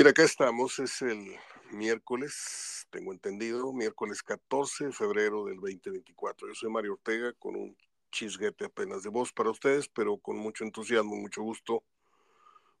[0.00, 1.36] Mira, acá estamos, es el
[1.72, 6.48] miércoles, tengo entendido, miércoles 14 de febrero del 2024.
[6.48, 7.76] Yo soy Mario Ortega con un
[8.10, 11.84] chisguete apenas de voz para ustedes, pero con mucho entusiasmo, mucho gusto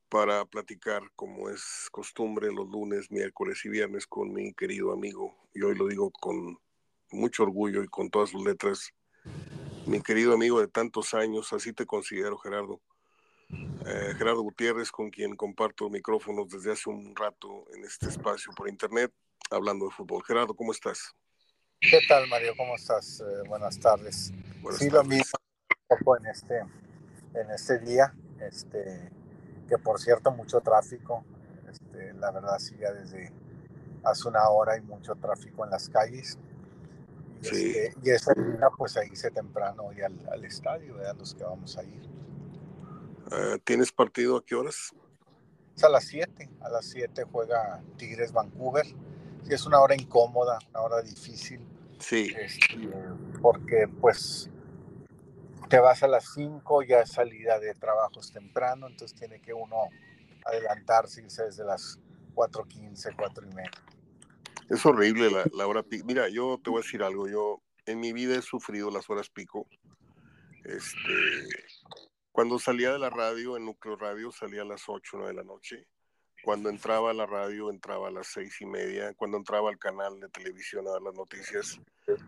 [0.08, 5.60] para platicar, como es costumbre, los lunes, miércoles y viernes con mi querido amigo, y
[5.60, 6.58] hoy lo digo con
[7.10, 8.94] mucho orgullo y con todas sus letras,
[9.84, 12.80] mi querido amigo de tantos años, así te considero, Gerardo.
[13.52, 18.68] Eh, Gerardo Gutiérrez, con quien comparto micrófonos desde hace un rato en este espacio por
[18.68, 19.12] internet,
[19.50, 20.22] hablando de fútbol.
[20.24, 21.14] Gerardo, ¿cómo estás?
[21.80, 22.52] ¿Qué tal, Mario?
[22.56, 23.20] ¿Cómo estás?
[23.20, 24.32] Eh, buenas tardes.
[24.78, 25.32] sí, lo mismo
[26.18, 26.58] en este,
[27.34, 29.10] en este día, este,
[29.68, 31.24] que por cierto, mucho tráfico.
[31.68, 33.32] Este, la verdad, sí, ya desde
[34.04, 36.38] hace una hora hay mucho tráfico en las calles.
[37.42, 37.74] Y, sí.
[37.76, 41.78] este, y día, pues ahí se temprano hoy al, al estadio, vean los que vamos
[41.78, 42.09] a ir.
[43.30, 44.92] Uh, ¿Tienes partido a qué horas?
[45.76, 46.50] Es a las 7.
[46.60, 48.86] A las 7 juega Tigres Vancouver.
[48.86, 51.60] Sí, es una hora incómoda, una hora difícil.
[51.98, 52.34] Sí.
[52.36, 52.90] Este,
[53.40, 54.50] porque pues
[55.68, 59.88] te vas a las 5, ya es salida de trabajos temprano, entonces tiene que uno
[60.44, 61.98] adelantarse, irse desde las
[62.34, 63.70] 4.15, 4 y media.
[64.68, 66.04] Es horrible la, la hora pico.
[66.06, 67.28] Mira, yo te voy a decir algo.
[67.28, 69.66] Yo en mi vida he sufrido las horas pico.
[70.64, 71.48] Este,
[72.32, 75.44] cuando salía de la radio, en Núcleo Radio, salía a las 8 9 de la
[75.44, 75.86] noche.
[76.42, 79.12] Cuando entraba a la radio, entraba a las seis y media.
[79.14, 81.78] Cuando entraba al canal de televisión a dar las noticias,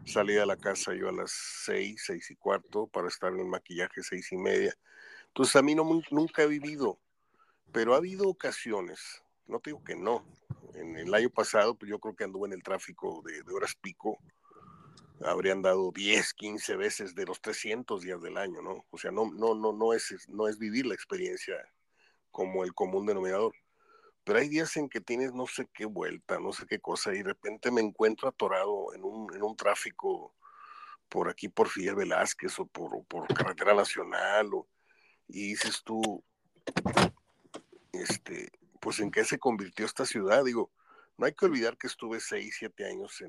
[0.04, 3.46] salía de la casa yo a las seis, seis y cuarto para estar en el
[3.46, 4.74] maquillaje seis y media.
[5.28, 6.98] Entonces a mí no, nunca he vivido,
[7.72, 10.26] pero ha habido ocasiones, no te digo que no.
[10.74, 13.74] En el año pasado, pues yo creo que anduve en el tráfico de, de horas
[13.80, 14.18] pico,
[15.24, 18.84] habrían dado 10, 15 veces de los 300 días del año, ¿no?
[18.90, 21.54] O sea, no, no, no, no, es, no es vivir la experiencia
[22.30, 23.54] como el común denominador.
[24.24, 27.18] Pero hay días en que tienes no sé qué vuelta, no sé qué cosa, y
[27.18, 30.34] de repente me encuentro atorado en un, en un tráfico
[31.08, 34.68] por aquí, por Fidel Velázquez o por, por Carretera Nacional, o,
[35.28, 36.24] y dices tú,
[37.92, 40.44] este, pues en qué se convirtió esta ciudad.
[40.44, 40.70] Digo,
[41.18, 43.28] no hay que olvidar que estuve 6, 7 años en,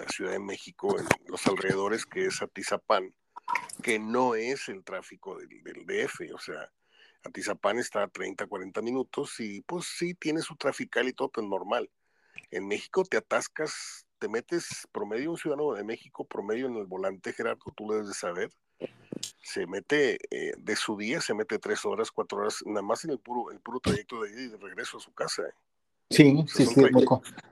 [0.00, 3.14] la Ciudad de México, en los alrededores, que es Atizapán,
[3.82, 6.70] que no es el tráfico del, del, DF, o sea,
[7.22, 11.46] Atizapán está a 30, 40 minutos y pues sí tiene su trafical y todo, pero
[11.46, 11.90] normal.
[12.50, 17.32] En México te atascas, te metes promedio, un ciudadano de México promedio en el volante,
[17.32, 18.50] Gerardo, tú lo debes de saber,
[19.42, 23.10] se mete eh, de su día, se mete tres horas, cuatro horas, nada más en
[23.10, 25.42] el puro, el puro trayecto de ida y de regreso a su casa.
[25.42, 25.52] ¿eh?
[26.10, 27.06] Sí, sí, sí, es muy,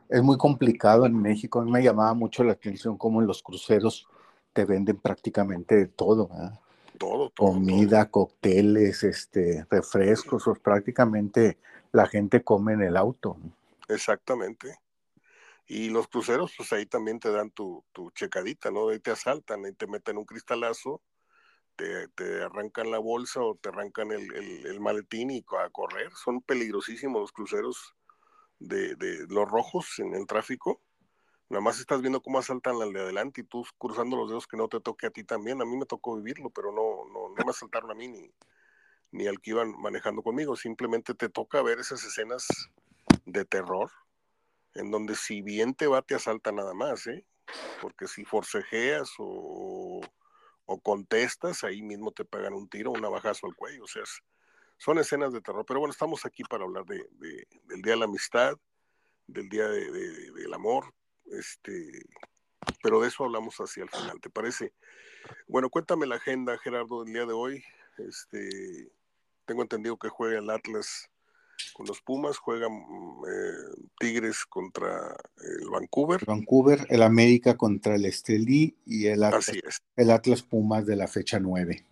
[0.09, 1.61] es muy, complicado en México.
[1.61, 4.09] A mí me llamaba mucho la atención cómo en los cruceros
[4.53, 6.61] te venden prácticamente de todo, ¿verdad?
[6.99, 8.11] Todo, todo Comida, todo.
[8.11, 11.59] cócteles, este, refrescos, pues prácticamente
[11.93, 13.37] la gente come en el auto.
[13.87, 14.75] Exactamente.
[15.69, 18.89] Y los cruceros, pues ahí también te dan tu, tu checadita, ¿no?
[18.89, 21.01] Ahí te asaltan, ahí te meten un cristalazo,
[21.77, 26.11] te, te arrancan la bolsa o te arrancan el, el, el maletín y a correr.
[26.15, 27.95] Son peligrosísimos los cruceros
[28.59, 30.81] de, los rojos en el tráfico,
[31.49, 34.57] nada más estás viendo cómo asaltan al de adelante y tú cruzando los dedos que
[34.57, 35.63] no te toque a ti también.
[35.63, 38.31] A mí me tocó vivirlo, pero no, no, no me asaltaron a mí ni,
[39.13, 40.57] ni al que iban manejando conmigo.
[40.57, 42.47] Simplemente te toca ver esas escenas
[43.25, 43.91] de terror,
[44.75, 47.25] en donde si bien te va, te asalta nada más, ¿eh?
[47.81, 50.01] Porque si forcejeas o,
[50.67, 53.85] o contestas, ahí mismo te pegan un tiro, un navajazo al cuello.
[53.85, 54.03] O sea,
[54.78, 55.65] son escenas de terror.
[55.66, 58.56] Pero bueno, estamos aquí para hablar de, de, del Día de la Amistad,
[59.27, 59.91] del Día de,
[60.33, 60.94] del Amor,
[61.27, 62.06] este,
[62.83, 64.72] pero de eso hablamos hacia el final, ¿te parece?
[65.47, 67.62] Bueno, cuéntame la agenda, Gerardo, del día de hoy.
[67.99, 68.91] Este,
[69.44, 71.10] tengo entendido que juega el Atlas
[71.75, 75.16] con los Pumas, juegan eh, Tigres contra
[75.60, 76.25] el Vancouver.
[76.25, 81.39] Vancouver, el América contra el Estelí y el Atlas, el Atlas Pumas de la fecha
[81.39, 81.84] 9.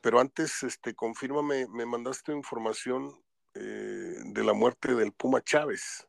[0.00, 3.12] Pero antes, este, confírmame, me mandaste información
[3.54, 6.06] eh, de la muerte del Puma Chávez.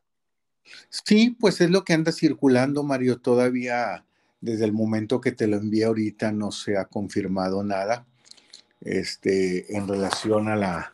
[0.88, 3.20] Sí, pues es lo que anda circulando, Mario.
[3.20, 4.04] Todavía
[4.40, 8.06] desde el momento que te lo envié ahorita no se ha confirmado nada
[8.80, 10.92] este, en relación a la,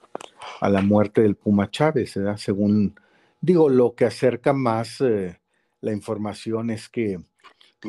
[0.60, 2.36] a la muerte del Puma Chávez, ¿verdad?
[2.36, 2.94] Según
[3.40, 5.40] digo, lo que acerca más eh,
[5.80, 7.18] la información es que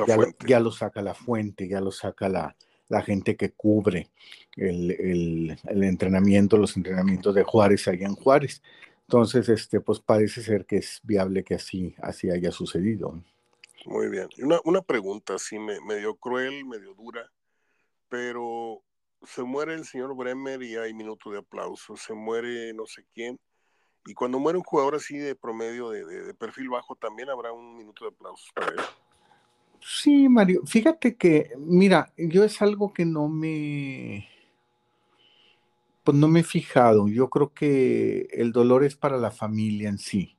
[0.08, 2.56] ya, ya, lo saca la fuente, ya lo saca la,
[2.90, 4.10] la gente que cubre
[4.56, 8.62] el, el, entrenamiento, los entrenamientos de Juárez allá en Juárez.
[9.02, 13.24] Entonces, este, pues parece ser que es viable que así, así haya sucedido.
[13.86, 14.28] Muy bien.
[14.40, 17.32] Una, una pregunta me, medio cruel, medio dura,
[18.10, 18.84] pero
[19.24, 23.40] se muere el señor Bremer y hay minuto de aplauso, se muere no sé quién
[24.06, 28.06] Y cuando muere un jugador así de promedio, de, perfil bajo, también habrá un minuto
[28.06, 28.80] de aplausos para él.
[29.82, 34.28] Sí, Mario, fíjate que, mira, yo es algo que no me,
[36.04, 37.08] pues no me he fijado.
[37.08, 40.36] Yo creo que el dolor es para la familia en sí.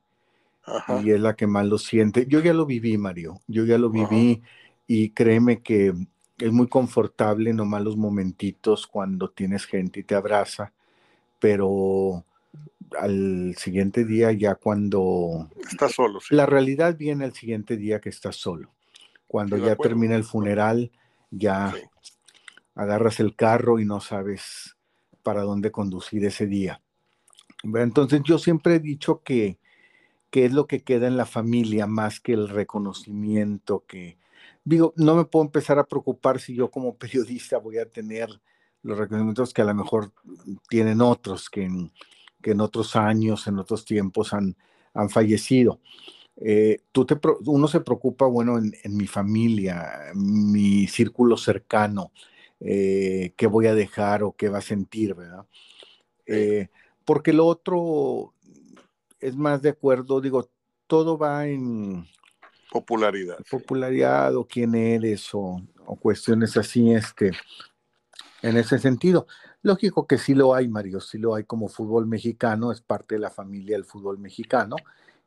[1.01, 2.25] Y es la que más lo siente.
[2.27, 3.39] Yo ya lo viví, Mario.
[3.47, 4.41] Yo ya lo viví
[4.87, 5.93] y créeme que
[6.37, 10.73] es muy confortable nomás los momentitos cuando tienes gente y te abraza,
[11.39, 12.25] pero
[12.99, 15.49] al siguiente día ya cuando...
[15.69, 16.19] Estás solo.
[16.29, 18.71] La realidad viene el siguiente día que estás solo.
[19.31, 20.91] Cuando ya termina el funeral,
[21.29, 21.73] ya
[22.75, 24.75] agarras el carro y no sabes
[25.23, 26.81] para dónde conducir ese día.
[27.63, 29.57] Entonces yo siempre he dicho que,
[30.31, 34.17] que es lo que queda en la familia más que el reconocimiento que...
[34.65, 38.27] Digo, no me puedo empezar a preocupar si yo como periodista voy a tener
[38.83, 40.11] los reconocimientos que a lo mejor
[40.67, 41.93] tienen otros que en,
[42.41, 44.57] que en otros años, en otros tiempos han,
[44.93, 45.79] han fallecido.
[46.43, 52.11] Eh, tú te, uno se preocupa, bueno, en, mi familia, mi círculo cercano,
[52.59, 55.45] eh, qué voy a dejar o qué va a sentir, ¿verdad?
[56.25, 56.69] Eh,
[57.05, 58.33] porque lo otro
[59.19, 60.49] es más de acuerdo, digo,
[60.87, 62.07] todo va en
[62.71, 63.37] popularidad.
[63.49, 67.33] Popularidad o quién eres o, o, cuestiones así, este,
[68.41, 69.27] en ese sentido.
[69.61, 73.19] Lógico que sí lo hay, Mario, sí lo hay como fútbol mexicano, es parte de
[73.19, 74.75] la familia del fútbol mexicano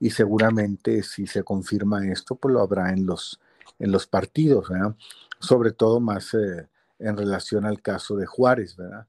[0.04, 3.40] y seguramente si se confirma esto, pues lo habrá en los,
[3.78, 4.94] en los partidos, ¿verdad?
[5.38, 6.68] Sobre todo más eh,
[6.98, 9.06] en relación al caso de Juárez, ¿verdad?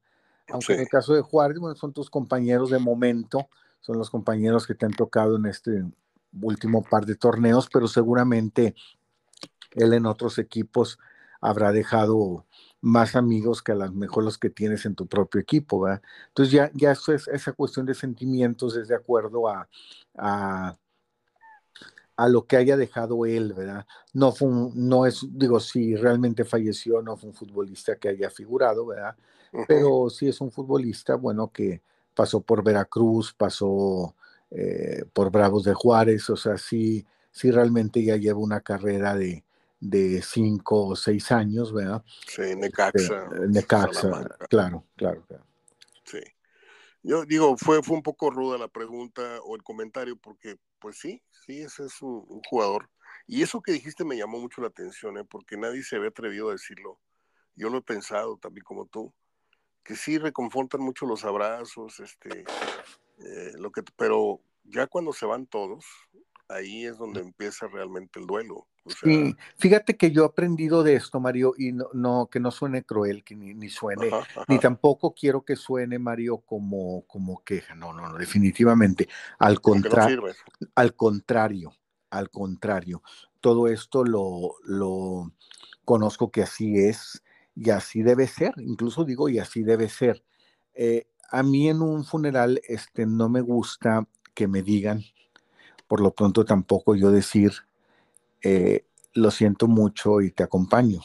[0.48, 3.50] Aunque en el caso de Juárez, bueno, son tus compañeros de momento,
[3.80, 5.84] son los compañeros que te han tocado en este
[6.40, 8.74] último par de torneos, pero seguramente
[9.72, 10.98] él en otros equipos
[11.42, 12.46] habrá dejado
[12.80, 16.00] más amigos que a lo mejor los que tienes en tu propio equipo, ¿verdad?
[16.28, 19.68] Entonces ya, ya eso es, esa cuestión de sentimientos es de acuerdo a,
[20.16, 20.78] a,
[22.28, 23.86] lo que haya dejado él, ¿verdad?
[24.14, 28.86] No fue no es, digo, si realmente falleció, no fue un futbolista que haya figurado,
[28.86, 29.14] ¿verdad?
[29.68, 31.82] Pero sí es un futbolista, bueno, que
[32.14, 34.14] pasó por Veracruz, pasó
[34.50, 39.44] eh, por Bravos de Juárez, o sea, sí, sí realmente ya lleva una carrera de,
[39.80, 42.02] de cinco o seis años, ¿verdad?
[42.26, 43.28] Sí, Necaxa.
[43.32, 44.10] Este, Necaxa,
[44.48, 45.44] claro, claro, claro.
[46.04, 46.20] Sí.
[47.08, 51.22] Yo digo, fue, fue un poco ruda la pregunta o el comentario, porque pues sí,
[51.30, 52.90] sí, ese es un, jugador.
[53.28, 55.24] Y eso que dijiste me llamó mucho la atención, ¿eh?
[55.24, 56.98] porque nadie se había atrevido a decirlo.
[57.54, 59.14] Yo lo he pensado también como tú,
[59.84, 62.40] que sí reconfortan mucho los abrazos, este,
[63.20, 65.84] eh, lo que, pero ya cuando se van todos,
[66.48, 68.66] ahí es donde empieza realmente el duelo.
[68.86, 73.24] Sí, fíjate que yo he aprendido de esto, Mario, y no, que no suene cruel,
[73.24, 74.10] que ni, suene,
[74.48, 77.74] ni tampoco quiero que suene, Mario, como, como queja.
[77.74, 79.08] No, no, no, definitivamente.
[79.38, 80.22] Al contrario,
[80.74, 81.72] al contrario,
[82.10, 83.02] al contrario.
[83.40, 85.32] Todo esto lo, lo
[85.84, 87.22] conozco que así es
[87.54, 88.54] y así debe ser.
[88.58, 90.22] Incluso digo, y así debe ser.
[90.74, 95.02] Eh, a mí en un funeral este, no me gusta que me digan,
[95.88, 97.52] por lo pronto tampoco yo decir,
[98.42, 98.84] eh,
[99.14, 101.00] lo siento mucho y te acompaño,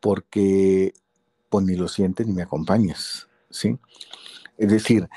[0.00, 0.94] porque
[1.48, 3.78] pues ni lo sientes ni me acompañas, ¿sí?
[4.56, 5.08] Es decir,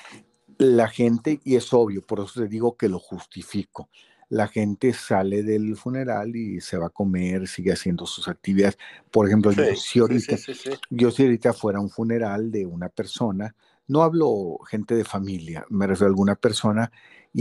[0.57, 3.89] la gente, y es obvio, por eso te digo que lo justifico,
[4.29, 8.77] la gente sale del funeral y se va a comer, sigue haciendo sus actividades.
[9.09, 10.35] Por ejemplo, yo, si ahorita,
[10.89, 13.55] yo si ahorita fuera un funeral de una persona,
[13.87, 16.91] no hablo gente de familia, me refiero a alguna persona,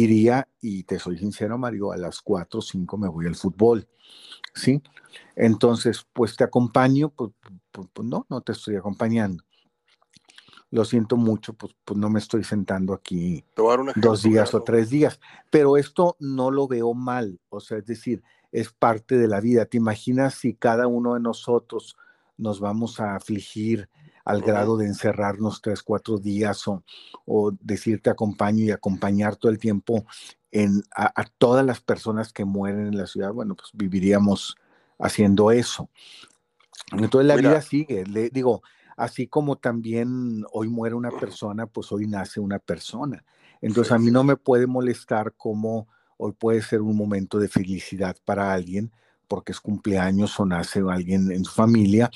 [0.03, 3.89] iría, y te soy sincero, Mario, a las 4 o 5 me voy al fútbol,
[4.55, 4.83] ¿sí?
[5.35, 7.33] Entonces, pues te acompaño, pues,
[7.73, 9.43] pues, pues, no, no te estoy acompañando.
[10.71, 13.43] Lo siento mucho, pues, pues no me estoy sentando aquí
[13.97, 15.19] dos días o tres días,
[15.51, 18.23] pero esto no lo veo mal, o sea, es decir,
[18.53, 19.65] es parte de la vida.
[19.65, 21.97] ¿Te imaginas si cada uno de nosotros
[22.37, 23.89] nos vamos a afligir
[24.27, 26.83] al grado de encerrarnos tres, cuatro días o,
[27.25, 30.05] o decirte acompaño y acompañar todo el tiempo
[30.51, 34.57] en, a, todas las personas que mueren en la ciudad, bueno, pues viviríamos
[34.99, 35.89] haciendo eso.
[36.93, 38.63] Entonces la vida sigue, le digo,
[38.97, 43.25] así como también hoy muere una persona, pues hoy nace una persona.
[43.61, 48.17] Entonces a mí no me puede molestar como hoy puede ser un momento de felicidad
[48.25, 48.91] para alguien,
[49.29, 52.11] porque es cumpleaños o nace alguien en su familia,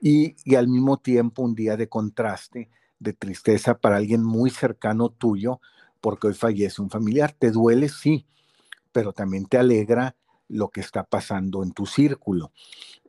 [0.00, 5.60] y, al mismo tiempo un día de contraste, de tristeza para alguien muy cercano tuyo,
[6.00, 7.32] porque hoy fallece un familiar.
[7.32, 8.26] Te duele, sí,
[8.90, 10.16] pero también te alegra
[10.48, 12.52] lo que está pasando en tu círculo.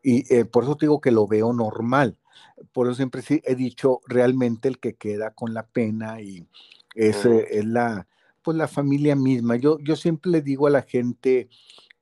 [0.04, 2.18] Y eh, por eso te digo que lo veo normal.
[2.72, 6.48] Por eso siempre he dicho, realmente el que queda con la pena y
[6.96, 8.08] es, es la,
[8.42, 9.56] Pues la familia misma.
[9.56, 11.50] Yo, yo siempre le digo a la gente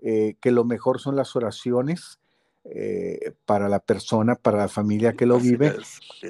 [0.02, 2.20] eh, que lo mejor son las oraciones
[2.64, 5.76] eh, para la persona, para la familia que lo vive,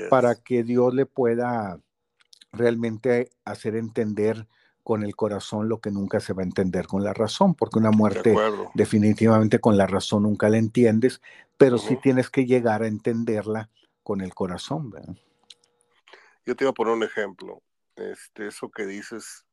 [0.10, 1.80] para que Dios le pueda
[2.52, 4.48] realmente hacer entender
[4.84, 7.92] con el corazón lo que nunca se va a entender con la razón, porque una
[7.92, 8.36] muerte
[8.74, 11.22] definitivamente con la razón nunca la entiendes,
[11.58, 13.70] pero sí tienes que llegar a entenderla
[14.04, 14.90] con el corazón.
[14.90, 15.16] ¿verdad?
[16.46, 17.62] Yo te iba a poner un ejemplo.
[17.96, 19.46] Este, eso que dices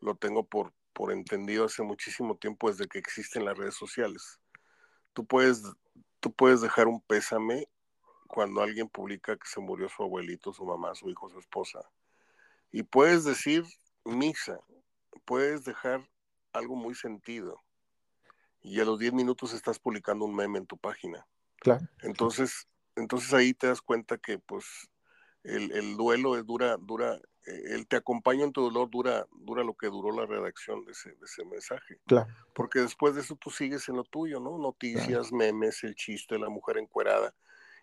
[0.00, 4.40] lo tengo por, por entendido hace muchísimo tiempo desde que existen las redes sociales.
[5.12, 5.62] Tú puedes,
[6.20, 7.68] tú puedes dejar un pésame
[8.26, 11.80] cuando alguien publica que se murió su abuelito, su mamá, su hijo, su esposa.
[12.72, 13.62] Y puedes decir
[14.06, 14.58] misa,
[15.26, 16.08] puedes dejar
[16.54, 17.62] algo muy sentido.
[18.62, 21.26] Y a los 10 minutos estás publicando un meme en tu página.
[21.56, 21.86] Claro.
[22.00, 24.64] Entonces, entonces ahí te das cuenta que pues
[25.42, 29.74] el, el duelo es dura, dura, el te acompaña en tu dolor dura, dura lo
[29.74, 31.98] que duró la redacción de ese, de ese mensaje.
[32.06, 32.32] Claro.
[32.54, 34.58] Porque después de eso tú sigues en lo tuyo, ¿no?
[34.58, 37.34] Noticias, memes, el chiste, la mujer encuerada,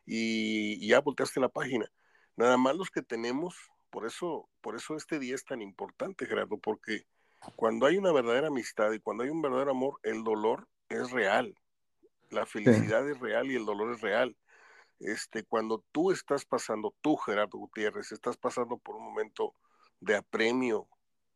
[0.06, 1.90] y, y ya volteaste la página.
[2.36, 3.56] Nada más los que tenemos
[3.94, 7.06] por eso, por eso este día es tan importante, Gerardo, porque
[7.56, 11.56] cuando hay una verdadera amistad y cuando hay un verdadero amor, el dolor es real.
[12.32, 14.36] La felicidad es real y el dolor es real.
[15.04, 19.54] Este, cuando tú estás pasando, tú, Gerardo Gutiérrez, estás pasando por un momento
[20.00, 20.88] de apremio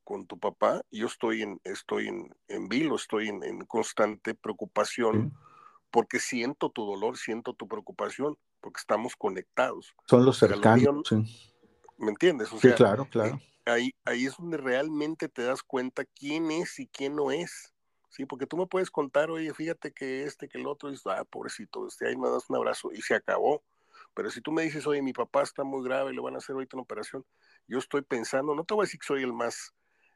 [0.03, 5.33] con tu papá, yo estoy en, estoy en, en vilo, estoy en, constante preocupación,
[5.91, 9.93] porque siento tu dolor, siento tu preocupación, porque estamos conectados.
[10.05, 11.11] Son los cercanos.
[11.97, 12.49] ¿Me entiendes?
[12.61, 13.39] sí, claro, claro.
[13.65, 17.73] Ahí, ahí es donde realmente te das cuenta quién es y quién no es.
[18.17, 21.23] Sí, porque tú me puedes contar, oye, fíjate que este, que el otro, y ah,
[21.23, 23.63] pobrecito, este, ahí me das un abrazo y se acabó.
[24.15, 26.55] Pero si tú me dices, oye, mi papá está muy grave, le van a hacer
[26.55, 27.23] ahorita una operación,
[27.67, 29.71] yo estoy pensando, no te voy a decir que soy el más,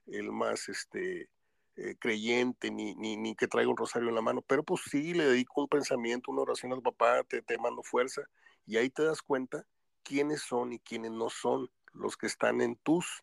[0.07, 1.29] el más, este,
[1.75, 5.13] eh, creyente, ni, ni, ni, que traiga un rosario en la mano, pero pues sí,
[5.13, 8.23] le dedico un pensamiento, una oración al papá, te, te mando fuerza,
[8.65, 9.63] y ahí te das cuenta
[10.01, 13.21] quiénes son y quiénes no son los que están en tus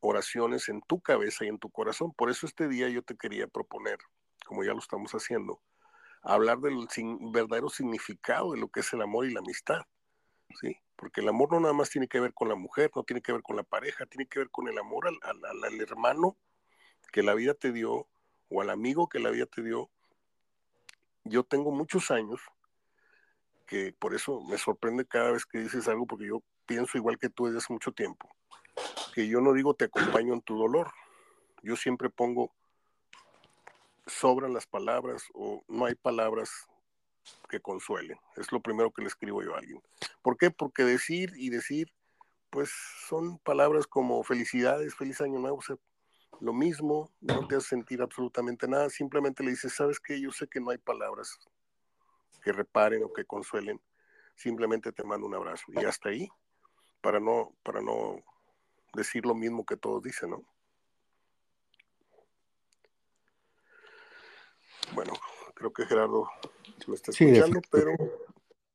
[0.00, 2.12] oraciones, en tu cabeza y en tu corazón.
[2.14, 3.98] Por eso este día yo te quería proponer,
[4.46, 5.60] como ya lo estamos haciendo,
[6.22, 6.86] hablar del
[7.32, 9.82] verdadero significado de lo que es el amor y la amistad.
[10.60, 10.76] ¿sí?
[10.96, 13.32] Porque el amor no nada más tiene que ver con la mujer, no tiene que
[13.32, 16.36] ver con la pareja, tiene que ver con el amor al, al hermano
[17.12, 18.08] que la vida te dio
[18.48, 19.90] o al amigo que la vida te dio.
[21.24, 22.40] Yo tengo muchos años
[23.66, 27.28] que por eso me sorprende cada vez que dices algo, porque yo pienso igual que
[27.28, 28.34] tú desde hace mucho tiempo,
[29.16, 30.92] que yo no digo te acompaño en tu dolor,
[31.62, 32.52] yo siempre pongo,
[34.06, 36.50] sobran las palabras o no hay palabras
[37.48, 39.80] que consuelen, es lo primero que le escribo yo a alguien.
[40.20, 40.50] ¿Por qué?
[40.50, 41.94] Porque decir y decir,
[42.50, 42.70] pues
[43.08, 45.60] son palabras como felicidades, feliz año nuevo,
[46.40, 50.20] lo mismo, no te hace sentir absolutamente nada, simplemente le dices, ¿sabes qué?
[50.20, 51.38] Yo sé que no hay palabras
[52.42, 53.80] que reparen o que consuelen,
[54.34, 56.28] simplemente te mando un abrazo y hasta ahí,
[57.00, 58.22] para no, para no
[58.94, 60.42] decir lo mismo que todos dicen, ¿no?
[64.92, 65.12] Bueno,
[65.54, 66.28] creo que Gerardo
[66.86, 67.92] me está escuchando, pero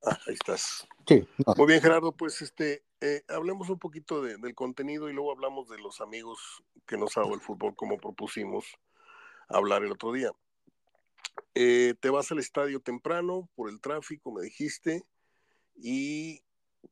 [0.04, 0.88] ah, ahí estás.
[1.08, 1.28] Sí.
[1.58, 5.80] Muy bien, Gerardo, pues este, eh, hablemos un poquito del contenido y luego hablamos de
[5.80, 8.66] los amigos que nos ha dado el fútbol, como propusimos
[9.48, 10.32] hablar el otro día.
[11.56, 15.04] Eh, te vas al estadio temprano por el tráfico, me dijiste,
[15.76, 16.44] y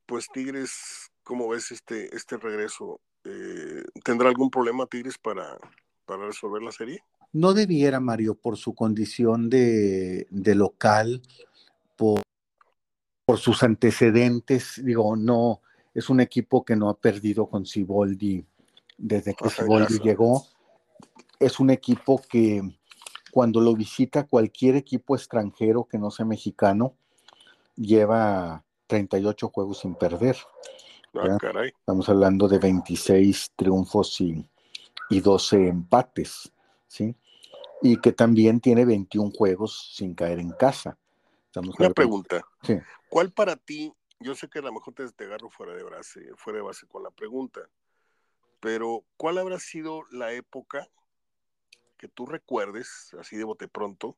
[0.06, 3.02] pues Tigres, ¿cómo ves este, este regreso?
[3.26, 5.58] Eh, ¿Tendrá algún problema Tigres para,
[6.06, 7.04] para resolver la serie?
[7.32, 11.22] No debiera, Mario, por su condición de, de local,
[11.96, 12.22] por,
[13.26, 15.62] por, sus antecedentes, digo, no,
[15.94, 18.46] es un equipo que no ha perdido con Siboldi
[18.98, 20.48] desde que Siboldi llegó.
[21.40, 22.62] Es un equipo que
[23.32, 26.96] cuando lo visita cualquier equipo extranjero que no sea mexicano,
[27.76, 30.36] lleva 38 juegos sin perder.
[31.16, 34.46] Ah, Estamos hablando de 26 triunfos y,
[35.10, 36.52] y 12 empates,
[36.88, 37.16] ¿sí?
[37.82, 40.98] Y que también tiene 21 juegos sin caer en casa.
[41.56, 42.46] Una pregunta.
[43.10, 46.30] ¿Cuál para ti, yo sé que a lo mejor te, te agarro fuera de base,
[46.36, 47.62] fuera de base con la pregunta,
[48.60, 50.88] pero ¿cuál habrá sido la época
[51.98, 54.18] que tú recuerdes, así de bote pronto,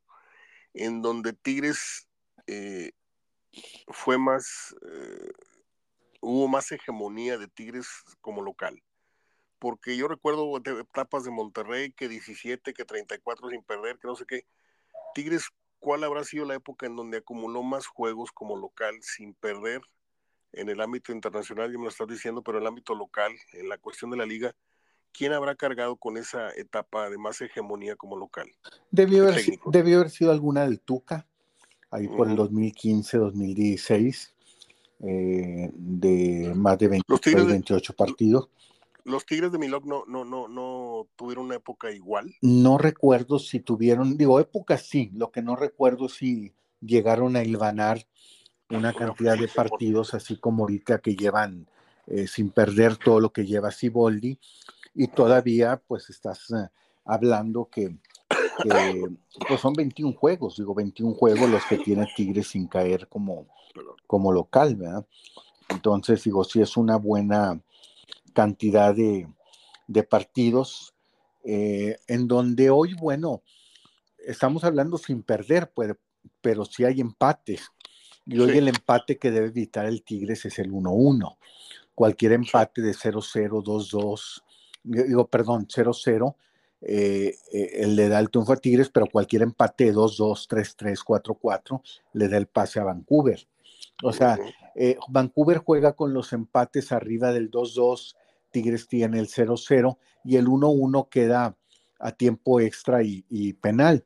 [0.74, 2.08] en donde Tigres
[2.48, 2.92] eh,
[3.88, 5.32] fue más, eh,
[6.22, 7.88] hubo más hegemonía de Tigres
[8.22, 8.82] como local.
[9.60, 14.26] Porque yo recuerdo etapas de Monterrey que 17, que 34 sin perder, que no sé
[14.26, 14.46] qué.
[15.14, 15.50] Tigres,
[15.80, 19.82] ¿cuál habrá sido la época en donde acumuló más juegos como local sin perder
[20.54, 21.72] en el ámbito internacional?
[21.72, 24.26] Ya me lo estás diciendo, pero en el ámbito local, en la cuestión de la
[24.26, 24.56] liga,
[25.12, 28.50] ¿quién habrá cargado con esa etapa de más hegemonía como local?
[28.90, 31.28] Debió haber, debió haber sido alguna del Tuca,
[31.92, 34.36] ahí por el 2015, 2016,
[35.04, 38.50] eh, de más de 28 partidos.
[39.04, 42.36] ¿Los Tigres de Milok no, no, no, no tuvieron una época igual?
[42.42, 48.06] No recuerdo si tuvieron, digo, época sí, lo que no recuerdo si llegaron a hilvanar
[48.70, 51.68] una cantidad de partidos así como ahorita que llevan
[52.08, 54.40] eh, sin perder todo lo que lleva Siboldi
[54.94, 56.70] y todavía pues estás eh,
[57.06, 57.98] hablando que,
[59.48, 63.48] pues son 21 juegos, digo 21 juegos los que tiene Tigres sin caer como,
[64.08, 65.06] como local, ¿verdad?
[65.70, 67.62] Entonces digo, sí es una buena
[68.34, 69.28] cantidad de,
[70.10, 70.94] partidos
[71.44, 73.42] eh, en donde hoy, bueno,
[74.26, 75.96] estamos hablando sin perder, pues,
[76.42, 77.72] pero sí hay empates.
[78.26, 81.38] Y hoy el empate que debe evitar el Tigres es el 1-1.
[81.96, 84.44] Cualquier empate de 0-0, 2-2,
[84.84, 86.36] digo, perdón, 0-0,
[86.82, 91.82] eh, eh, le da el triunfo a Tigres, pero cualquier empate de 2-2, 3-3, 4-4
[92.14, 93.48] le da el pase a Vancouver.
[94.04, 94.38] O sea,
[94.76, 98.16] eh, Vancouver juega con los empates arriba del 2-2,
[98.52, 101.56] Tigres tiene el 0-0 y el 1-1 queda
[102.00, 104.06] a tiempo extra y, y penal.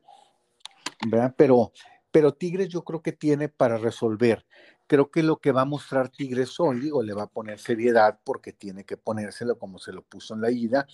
[1.08, 1.34] ¿verdad?
[1.38, 1.72] Pero
[2.15, 4.46] pero Tigres yo creo que tiene para resolver.
[4.88, 8.22] Creo que lo que va a mostrar Tigres hoy, digo, le va a poner seriedad
[8.24, 10.88] porque tiene que ponérselo como se lo puso en la ida,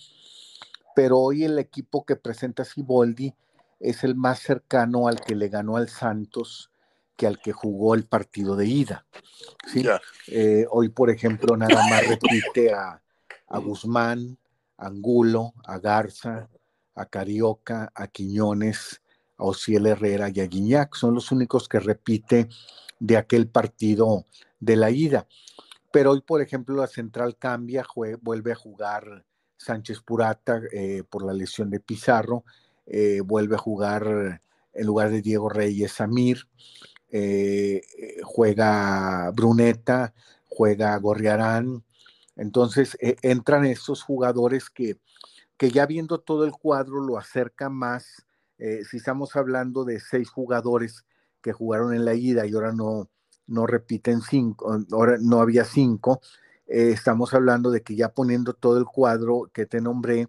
[0.94, 3.34] pero hoy el equipo que presenta Siboldi
[3.80, 6.70] es el más cercano al que le ganó al Santos
[7.16, 9.06] que al que jugó el partido de ida.
[9.66, 9.84] ¿sí?
[10.28, 13.02] Eh, hoy, por ejemplo, nada más repite a,
[13.48, 14.38] a Guzmán,
[14.76, 16.48] a Angulo, a Garza,
[16.94, 19.02] a Carioca, a Quiñones,
[19.36, 20.94] a Ociel Herrera y a Guiñac.
[20.94, 22.48] Son los únicos que repite
[22.98, 24.26] de aquel partido
[24.60, 25.26] de la ida.
[25.92, 27.84] Pero hoy, por ejemplo, la central cambia,
[28.22, 29.26] vuelve a jugar
[29.62, 32.44] Sánchez Purata eh, por la lesión de Pizarro,
[32.86, 34.40] eh, vuelve a jugar
[34.74, 36.48] en lugar de Diego Reyes Samir,
[37.10, 37.82] eh,
[38.22, 40.14] juega Bruneta,
[40.48, 41.84] juega Gorriarán.
[42.36, 44.96] Entonces entran estos jugadores que,
[45.56, 48.26] que ya viendo todo el cuadro lo acerca más
[48.88, 51.04] si estamos hablando de seis jugadores
[51.40, 53.10] que jugaron en la ida y ahora no,
[53.48, 56.20] no repiten cinco, ahora no había cinco,
[56.72, 60.28] eh, estamos hablando de que ya poniendo todo el cuadro que te nombré,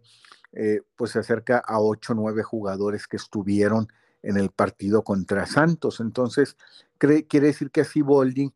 [0.52, 3.88] eh, pues se acerca a ocho o nueve jugadores que estuvieron
[4.22, 6.02] en el partido contra Santos.
[6.02, 6.58] Entonces,
[6.98, 8.54] quiere decir que a Siboldi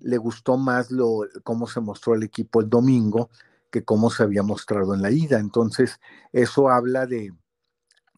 [0.00, 3.30] le gustó más lo, cómo se mostró el equipo el domingo
[3.70, 5.38] que cómo se había mostrado en la ida.
[5.38, 5.98] Entonces,
[6.32, 7.32] eso habla de,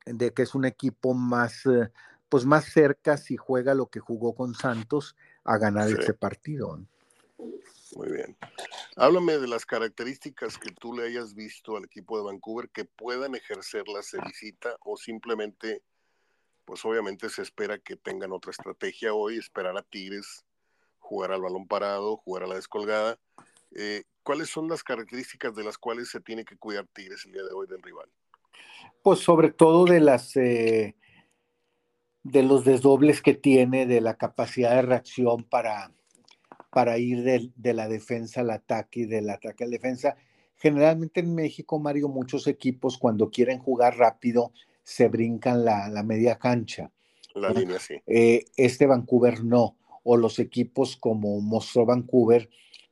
[0.04, 1.92] de que es un equipo más, eh,
[2.28, 5.14] pues más cerca si juega lo que jugó con Santos
[5.44, 6.80] a ganar ese partido.
[7.38, 8.36] Muy bien.
[8.96, 13.34] Háblame de las características que tú le hayas visto al equipo de Vancouver que puedan
[13.34, 15.82] ejercerlas de visita o simplemente,
[16.64, 20.44] pues obviamente se espera que tengan otra estrategia hoy, esperar a Tigres,
[20.98, 23.18] jugar al balón parado, jugar a la descolgada.
[23.74, 27.44] Eh, ¿Cuáles son las características de las cuales se tiene que cuidar Tigres el día
[27.44, 28.08] de hoy del rival?
[29.02, 30.96] Pues sobre todo de las eh,
[32.24, 35.92] de los desdobles que tiene, de la capacidad de reacción para,
[36.76, 40.14] para ir de, la defensa al ataque y del ataque a la defensa.
[40.56, 44.52] Generalmente en México, Mario, muchos equipos cuando quieren jugar rápido
[44.84, 46.92] se brincan la, media cancha.
[47.34, 47.94] La línea, sí.
[48.06, 49.78] Eh, este Vancouver no.
[50.02, 52.50] O los equipos como mostró Vancouver,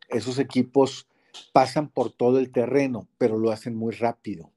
[0.08, 1.06] esos equipos
[1.52, 4.50] pasan por todo el terreno, pero lo hacen muy rápido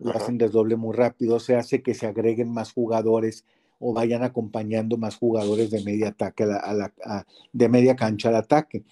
[0.00, 3.44] lo hacen desdoble muy rápido, se hace que se agreguen más jugadores
[3.78, 8.84] o vayan acompañando más jugadores de media ataque a la, de media cancha al ataque.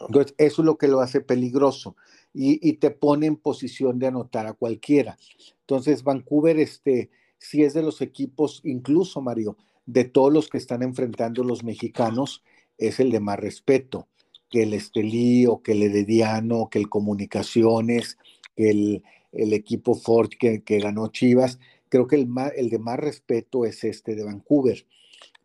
[0.00, 1.96] Entonces, eso es lo que lo hace peligroso
[2.34, 5.16] y, te pone en posición de anotar a cualquiera.
[5.60, 10.82] Entonces, Vancouver, este, si es de los equipos, incluso Mario, de todos los que están
[10.82, 12.42] enfrentando los mexicanos,
[12.76, 14.08] es el de más respeto
[14.50, 18.18] que el Estelí o que el Edediano, que el Comunicaciones,
[18.56, 19.02] que el,
[19.32, 21.58] el equipo Ford que, ganó Chivas.
[21.88, 24.86] Creo que el, el de más respeto es este de Vancouver.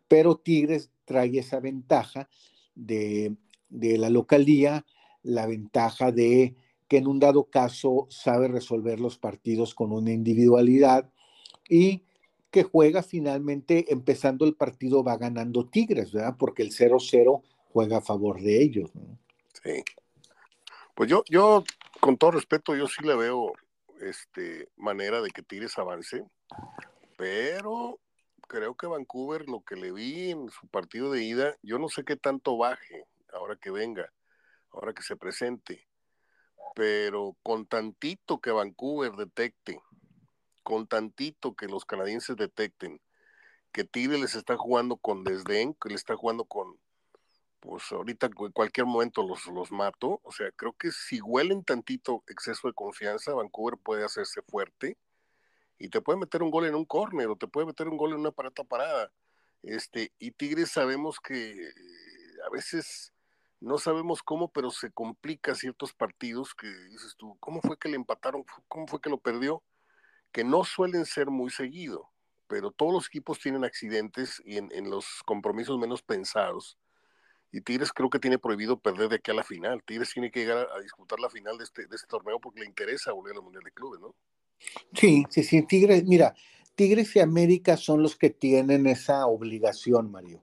[0.08, 2.28] Pero Tigres trae esa ventaja
[2.74, 3.36] de,
[3.70, 4.84] la localía,
[5.22, 6.56] la ventaja de
[6.88, 11.10] que en un dado caso sabe resolver los partidos con una individualidad
[11.68, 12.04] y
[12.50, 16.36] que juega finalmente, empezando el partido, va ganando Tigres, ¿verdad?
[16.38, 18.92] Porque el 0-0 juega a favor de ellos.
[19.62, 19.82] Sí.
[20.94, 21.64] Pues yo, yo,
[21.98, 23.52] con todo respeto, yo sí le veo
[24.04, 26.24] este, manera de que Tigres avance,
[27.16, 27.98] pero
[28.48, 32.04] creo que Vancouver, lo que le vi en su partido de ida, yo no sé
[32.04, 34.12] qué tanto baje ahora que venga,
[34.70, 35.86] ahora que se presente,
[36.74, 39.80] pero con tantito que Vancouver detecte,
[40.62, 43.00] con tantito que los canadienses detecten
[43.72, 46.78] que Tigre les está jugando con desdén, que le está jugando con,
[47.64, 50.20] pues ahorita en cualquier momento los, los mato.
[50.22, 54.98] O sea, creo que si huelen tantito exceso de confianza, Vancouver puede hacerse fuerte
[55.78, 58.12] y te puede meter un gol en un córner o te puede meter un gol
[58.12, 59.10] en una parata parada.
[59.62, 61.54] Este, y Tigres sabemos que
[62.46, 63.14] a veces
[63.60, 67.96] no sabemos cómo, pero se complica ciertos partidos que dices tú, ¿cómo fue que le
[67.96, 68.44] empataron?
[68.68, 69.62] ¿Cómo fue que lo perdió?
[70.32, 72.12] Que no suelen ser muy seguido,
[72.46, 76.76] pero todos los equipos tienen accidentes y en, en los compromisos menos pensados.
[77.56, 79.82] Y Tigres creo que tiene prohibido perder de aquí a la final.
[79.84, 82.66] Tigres tiene que llegar a, disputar la final de este, de este torneo porque le
[82.66, 84.14] interesa volver al Mundial de Clubes, ¿no?
[84.92, 85.62] Sí, sí, sí.
[85.62, 86.34] Tigres, mira,
[86.74, 90.42] Tigres y América son los que tienen esa obligación, Mario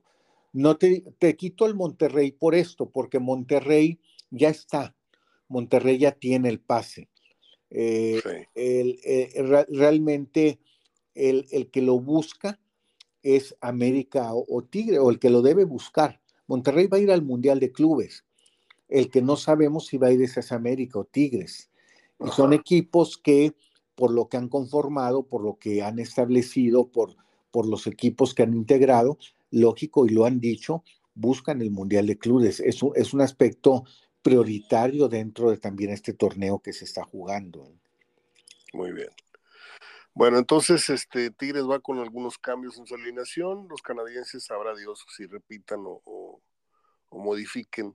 [0.52, 3.98] no te, te quito el Monterrey por esto, porque Monterrey
[4.30, 4.94] ya está.
[5.48, 7.08] Monterrey ya tiene el pase.
[7.70, 8.20] Eh,
[8.54, 10.60] el, eh, realmente
[11.14, 12.60] el, el, que lo busca
[13.22, 16.20] es América o, Tigre, o el que lo debe buscar.
[16.46, 18.24] Monterrey va a ir al Mundial de Clubes.
[18.88, 21.70] El que no sabemos si va a ir es América o Tigres.
[22.20, 23.54] Y son equipos que,
[23.94, 27.16] por lo que han conformado, por lo que han establecido, por,
[27.50, 29.18] por los equipos que han integrado,
[29.50, 32.60] lógico, y lo han dicho, buscan el Mundial de Clubes.
[32.60, 33.84] Es un, es un aspecto
[34.22, 37.72] prioritario dentro de también este torneo que se está jugando.
[38.72, 39.08] Muy bien.
[40.14, 43.66] Bueno, entonces este Tigres va con algunos cambios en su alineación.
[43.68, 46.40] Los canadienses, sabrá Dios si repitan o,
[47.10, 47.94] modifiquen.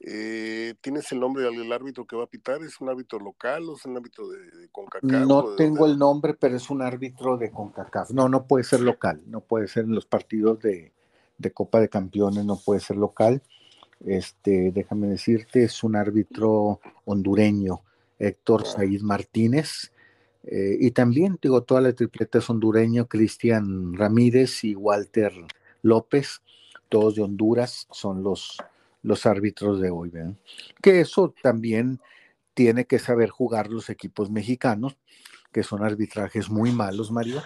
[0.00, 2.62] Eh, ¿Tienes el nombre del árbitro que va a pitar?
[2.62, 5.26] ¿Es un árbitro local o es un árbitro de, CONCACAF?
[5.26, 8.10] No tengo el nombre, pero es un árbitro de CONCACAF.
[8.10, 10.92] No, no puede ser local, no puede ser en los partidos de,
[11.38, 13.42] de Copa de Campeones, no puede ser local.
[14.04, 17.82] Este, déjame decirte, es un árbitro hondureño,
[18.18, 19.92] Héctor Said Martínez.
[20.46, 25.32] Eh, y también, digo, toda la tripleta es hondureño, Cristian Ramírez y Walter
[25.82, 26.42] López,
[26.88, 28.58] todos de Honduras, son los,
[29.02, 30.10] los árbitros de hoy.
[30.10, 30.38] ¿ven?
[30.82, 32.00] Que eso también
[32.52, 34.96] tiene que saber jugar los equipos mexicanos,
[35.52, 37.42] que son arbitrajes muy malos, Mario,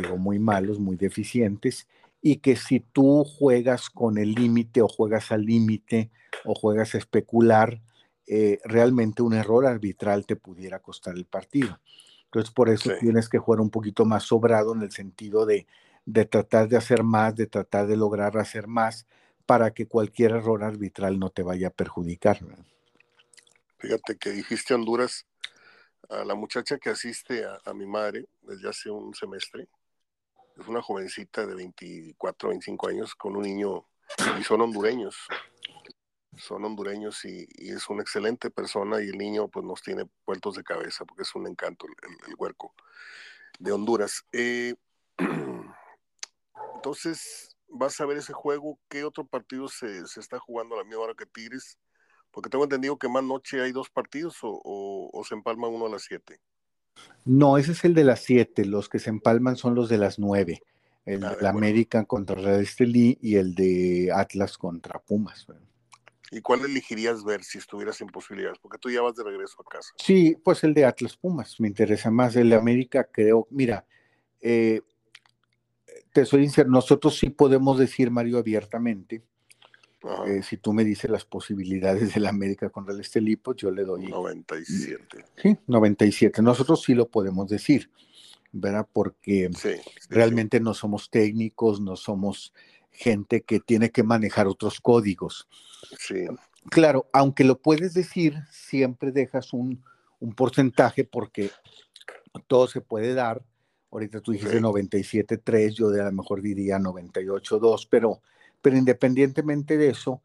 [0.00, 1.88] digo, muy malos, muy deficientes,
[2.22, 6.10] y que si tú juegas con el límite o juegas al límite
[6.44, 7.80] o juegas a especular,
[8.26, 11.80] eh, realmente un error arbitral te pudiera costar el partido.
[12.30, 15.66] Entonces, por eso tienes que jugar un poquito más sobrado en el sentido de,
[16.06, 19.06] de tratar de hacer más, de tratar de lograr hacer más
[19.46, 22.38] para que cualquier error arbitral no te vaya a perjudicar.
[23.78, 25.26] Fíjate que dijiste Honduras,
[26.08, 29.68] a la muchacha que asiste a mi madre desde hace un semestre,
[30.60, 33.86] es una jovencita de 24, 25 años con un niño
[34.38, 35.16] y son hondureños.
[36.36, 40.64] Son hondureños y, es una excelente persona y el niño pues nos tiene puertos de
[40.64, 42.74] cabeza porque es un encanto el, huerco
[43.58, 44.24] de Honduras.
[44.32, 44.74] Eh,
[46.76, 48.78] entonces, vas a ver ese juego.
[48.88, 51.78] ¿Qué otro partido se, está jugando a la misma hora que Tigres?
[52.30, 55.90] Porque tengo entendido que más noche hay dos partidos o, o se empalma uno a
[55.90, 56.40] las 7.
[57.24, 58.64] No, ese es el de las siete.
[58.64, 60.62] Los que se empalman son los de las nueve.
[61.04, 65.46] El ah, de la América contra Red Estelí y el de Atlas contra Pumas.
[66.30, 68.58] ¿Y cuál elegirías ver si estuvieras en posibilidades?
[68.60, 69.90] Porque tú ya vas de regreso a casa.
[69.96, 72.36] Sí, pues el de Atlas Pumas me interesa más.
[72.36, 73.84] El de América creo, mira,
[74.40, 74.80] eh,
[76.12, 79.22] te soy sincero, nosotros sí podemos decir, Mario, abiertamente,
[80.26, 83.84] eh, si tú me dices las posibilidades de la América contra el Estelipo, yo le
[83.84, 84.06] doy.
[84.06, 85.24] 97.
[85.36, 86.42] Sí, 97.
[86.42, 87.90] Nosotros sí lo podemos decir,
[88.52, 88.86] ¿verdad?
[88.90, 89.50] Porque
[90.08, 92.54] realmente no somos técnicos, no somos
[93.00, 95.48] gente que tiene que manejar otros códigos.
[95.98, 96.26] Sí.
[96.70, 99.82] Claro, aunque lo puedes decir, siempre dejas un,
[100.18, 101.50] un porcentaje porque
[102.46, 103.42] todo se puede dar.
[103.90, 108.20] Ahorita tú dijiste 97.3, yo de a lo mejor diría 98.2, pero
[108.62, 110.22] pero independientemente de eso,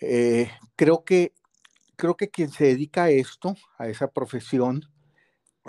[0.00, 1.32] eh, creo, que,
[1.96, 4.88] creo que quien se dedica a esto, a esa profesión,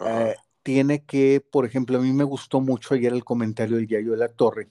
[0.05, 4.11] eh, tiene que, por ejemplo, a mí me gustó mucho ayer el comentario del Yayo
[4.11, 4.69] de la Torre,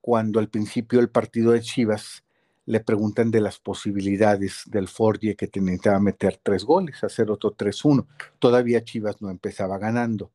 [0.00, 2.24] cuando al principio del partido de Chivas
[2.66, 8.06] le preguntan de las posibilidades del Forge que necesitaba meter tres goles, hacer otro 3-1.
[8.38, 10.30] Todavía Chivas no empezaba ganando.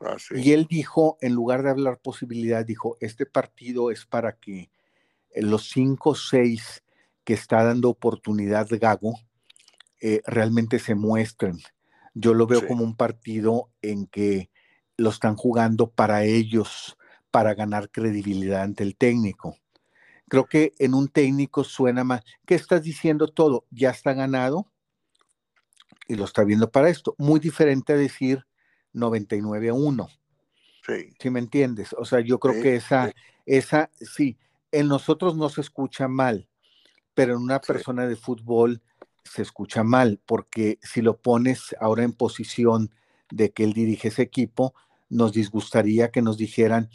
[0.00, 4.70] Ah, y él dijo, en lugar de hablar posibilidad, dijo, este partido es para que
[5.34, 6.82] los cinco o seis
[7.24, 9.18] que está dando oportunidad Gago
[10.00, 11.58] eh, realmente se muestren.
[12.14, 14.50] Yo lo veo como un partido en que
[14.96, 16.96] lo están jugando para ellos,
[17.36, 19.58] para ganar credibilidad ante el técnico.
[20.26, 23.66] Creo que en un técnico suena más, ¿qué estás diciendo todo?
[23.70, 24.66] ¿Ya está ganado?
[26.08, 27.14] y lo está viendo para esto.
[27.18, 28.46] Muy diferente a decir
[28.92, 30.08] 99 a 1.
[30.86, 31.14] Sí.
[31.18, 31.94] ¿Sí me entiendes?
[31.98, 33.12] O sea, yo creo que esa,
[33.44, 34.38] esa, sí,
[34.72, 36.48] en nosotros no se escucha mal,
[37.14, 38.82] pero en una persona de fútbol
[39.24, 42.90] se escucha mal, porque si lo pones ahora en posición
[43.30, 44.74] de que él dirige ese equipo,
[45.08, 46.88] nos disgustaría que nos dijeran,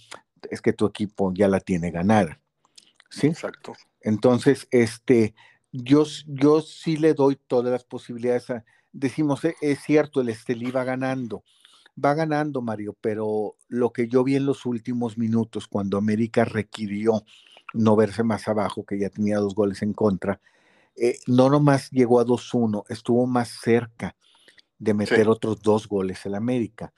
[0.49, 2.39] es que tu equipo ya la tiene ganada.
[3.10, 3.27] ¿Sí?
[3.27, 3.73] Exacto.
[4.01, 5.34] Entonces, este,
[5.71, 8.47] yo, yo sí le doy todas las posibilidades.
[8.91, 11.43] decimos, e, es cierto, el Estelí va ganando.
[12.04, 17.23] Va ganando, Mario, pero lo que yo vi en los últimos minutos, cuando América requirió
[17.73, 20.39] no verse más abajo, que ya tenía dos goles en contra,
[20.95, 24.15] eh, no nomás llegó a 2-1, estuvo más cerca
[24.77, 26.93] de meter otros dos goles el América.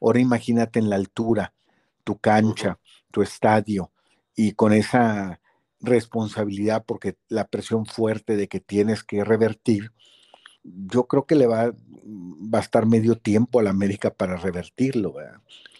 [0.00, 1.54] Ahora imagínate en la altura,
[2.08, 2.78] tu cancha,
[3.10, 3.92] tu estadio,
[4.34, 5.42] y con esa
[5.78, 9.92] responsabilidad, porque la presión fuerte de que tienes que revertir,
[10.64, 15.16] yo creo que le va, va a estar medio tiempo al América para revertirlo.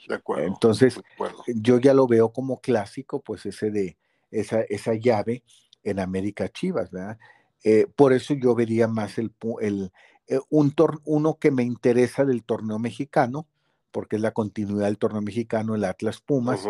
[0.06, 0.46] De acuerdo.
[0.46, 1.00] Entonces,
[1.46, 3.96] yo ya lo veo como clásico, pues ese de
[4.30, 5.44] esa, esa llave
[5.82, 7.18] en América Chivas, ¿verdad?
[7.64, 9.92] Eh, por eso yo vería más el, el
[10.26, 10.74] eh, un
[11.06, 13.46] uno que me interesa del torneo mexicano,
[13.90, 16.66] porque es la continuidad del torneo mexicano, el Atlas Pumas,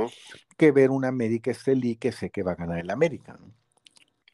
[0.56, 3.36] que ver un América Estelí que sé que va a ganar el América.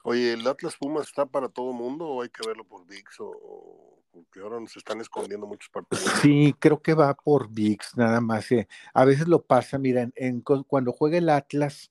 [0.03, 4.01] Oye, ¿el Atlas Pumas está para todo mundo o hay que verlo por VIX o,
[4.11, 6.05] porque ahora nos están escondiendo muchos partidos?
[6.21, 8.53] Sí, creo que va por VIX, nada más.
[8.53, 8.69] Eh.
[8.93, 11.91] A veces lo pasa, mira, en, cuando juega el Atlas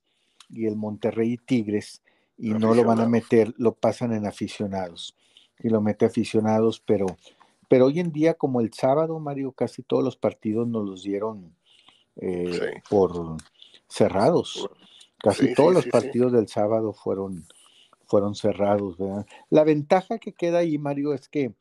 [0.49, 2.03] y el Monterrey y Tigres
[2.37, 5.15] y no lo van a meter, lo pasan en aficionados
[5.59, 7.05] y lo mete aficionados, pero,
[7.73, 11.55] pero hoy en día, como el sábado, Mario, casi todos los partidos nos los dieron
[12.17, 13.37] eh, por
[13.87, 14.69] cerrados.
[15.17, 17.47] Casi todos los partidos del sábado fueron,
[18.05, 18.97] fueron cerrados.
[19.49, 21.55] La ventaja que queda ahí, Mario, es que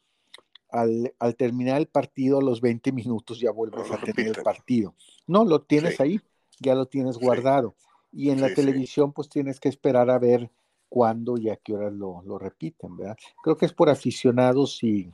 [0.68, 4.94] al, terminar el partido, a los 20 minutos ya vuelves a tener el partido.
[5.26, 6.20] No, lo tienes ahí,
[6.60, 7.74] ya lo tienes guardado.
[8.12, 10.50] Y en la televisión, pues tienes que esperar a ver
[10.90, 13.16] cuándo y a qué horas lo, lo, repiten, ¿verdad?
[13.42, 15.10] Creo que es por aficionados y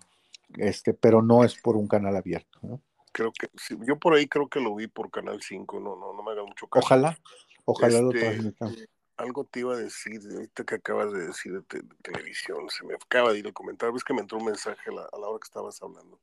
[0.57, 2.83] este, pero no es por un canal abierto, ¿no?
[3.13, 3.49] Creo que
[3.85, 6.45] yo por ahí creo que lo vi por Canal 5, no, no, no me haga
[6.45, 6.85] mucho caso.
[6.85, 7.19] Ojalá,
[7.65, 8.77] ojalá lo este, transmitan.
[9.17, 13.33] Algo te iba a decir, ahorita que acabas de decir de, televisión, se me acaba
[13.33, 15.41] de ir el comentario, es que me entró un mensaje a la, a la hora
[15.41, 16.21] que estabas hablando.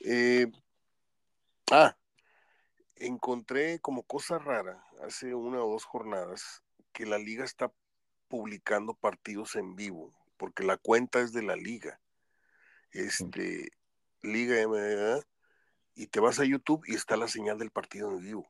[0.00, 0.50] Eh,
[1.70, 1.94] ah,
[2.96, 6.62] encontré como cosa rara hace una o dos jornadas
[6.92, 7.72] que la liga está
[8.28, 12.00] publicando partidos en vivo, porque la cuenta es de la liga.
[12.94, 13.70] Este,
[14.22, 15.20] Liga MMA,
[15.94, 18.46] y te vas a YouTube y está la señal del partido en vivo.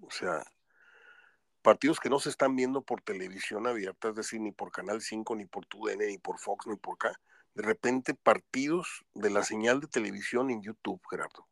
[0.00, 0.44] O sea,
[1.62, 5.34] partidos que no se están viendo por televisión abierta, es decir, ni por Canal 5,
[5.36, 7.20] ni por TUDN, ni por Fox, ni por acá.
[7.54, 11.48] De repente, partidos de la señal de televisión en YouTube, Gerardo.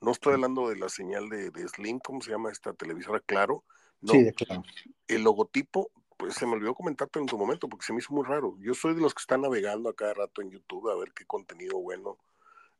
[0.00, 3.20] No estoy hablando de la señal de, Slim, ¿cómo se llama esta televisora?
[3.20, 3.64] Claro.
[4.00, 4.12] No.
[4.12, 4.62] Sí, claro.
[5.08, 8.26] El logotipo pues se me olvidó comentarte en su momento porque se me hizo muy
[8.26, 8.56] raro.
[8.58, 11.24] Yo soy de los que están navegando a cada rato en YouTube a ver qué
[11.24, 12.18] contenido bueno,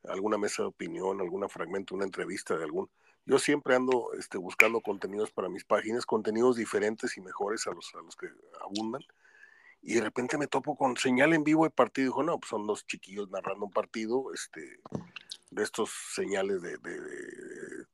[0.03, 2.89] alguna mesa de opinión, algún fragmento, una entrevista de algún.
[3.25, 7.89] Yo siempre ando este, buscando contenidos para mis páginas, contenidos diferentes y mejores a los,
[7.95, 8.27] a los que
[8.61, 9.01] abundan.
[9.81, 12.07] Y de repente me topo con señal en vivo de partido.
[12.07, 14.81] Dijo, no, pues son dos chiquillos narrando un partido, este,
[15.49, 16.99] de estos señales de, de,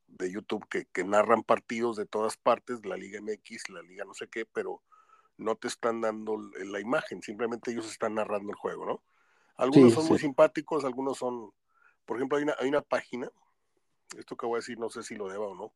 [0.08, 4.15] de YouTube que, que narran partidos de todas partes, la Liga MX, la Liga no
[4.15, 4.81] sé qué, pero
[5.37, 9.03] no te están dando la imagen, simplemente ellos están narrando el juego, ¿no?
[9.57, 11.51] Algunos son muy simpáticos, algunos son,
[12.05, 13.29] por ejemplo, hay una, hay una página,
[14.17, 15.73] esto que voy a decir no sé si lo deba o no,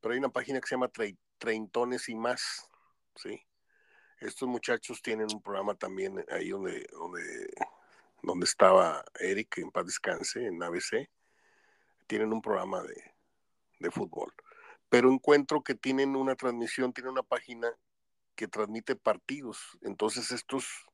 [0.00, 0.90] pero hay una página que se llama
[1.38, 2.68] Treintones y más,
[3.16, 3.40] ¿sí?
[4.20, 7.52] Estos muchachos tienen un programa también ahí donde, donde,
[8.22, 11.08] donde estaba Eric, en paz descanse, en ABC,
[12.06, 13.14] tienen un programa de,
[13.78, 14.32] de fútbol.
[14.88, 17.68] Pero encuentro que tienen una transmisión, tienen una página
[18.36, 19.78] que transmite partidos.
[19.82, 20.86] Entonces estos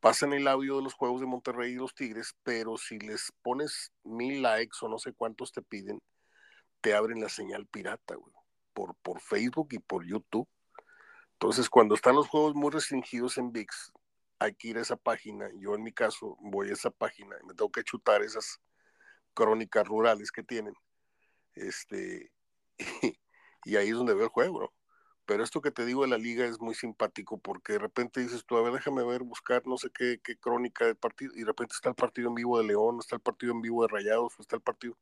[0.00, 3.92] pasan el audio de los juegos de Monterrey y los Tigres, pero si les pones
[4.02, 6.02] mil likes o no sé cuántos te piden,
[6.80, 8.16] te abren la señal pirata,
[8.72, 10.48] por, por Facebook y por YouTube.
[11.34, 13.92] Entonces, cuando están los juegos muy restringidos en VIX,
[14.38, 15.48] hay que ir a esa página.
[15.58, 18.60] Yo en mi caso voy a esa página y me tengo que chutar esas
[19.34, 20.74] crónicas rurales que tienen.
[21.54, 22.32] Este,
[23.64, 24.72] y, ahí es donde veo el juego, ¿no?
[25.24, 28.44] Pero esto que te digo de la liga es muy simpático porque de repente dices
[28.44, 31.46] tú, a ver, déjame ver, buscar no sé qué, qué crónica del partido y de
[31.46, 34.34] repente está el partido en vivo de León, está el partido en vivo de Rayados,
[34.38, 34.96] está el partido.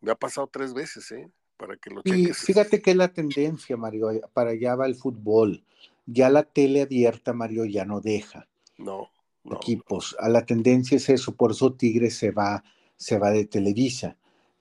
[0.00, 1.30] Me ha pasado tres veces, ¿eh?
[1.56, 2.40] Para que lo cheques.
[2.42, 5.62] Y fíjate que es la tendencia, Mario, eh, para allá va el fútbol.
[6.06, 8.48] Ya la tele abierta, Mario, ya no deja.
[8.78, 9.10] No.
[9.44, 10.16] equipos.
[10.18, 12.64] A la tendencia es eso, por eso Tigres se va
[13.02, 14.16] se va de Televisa,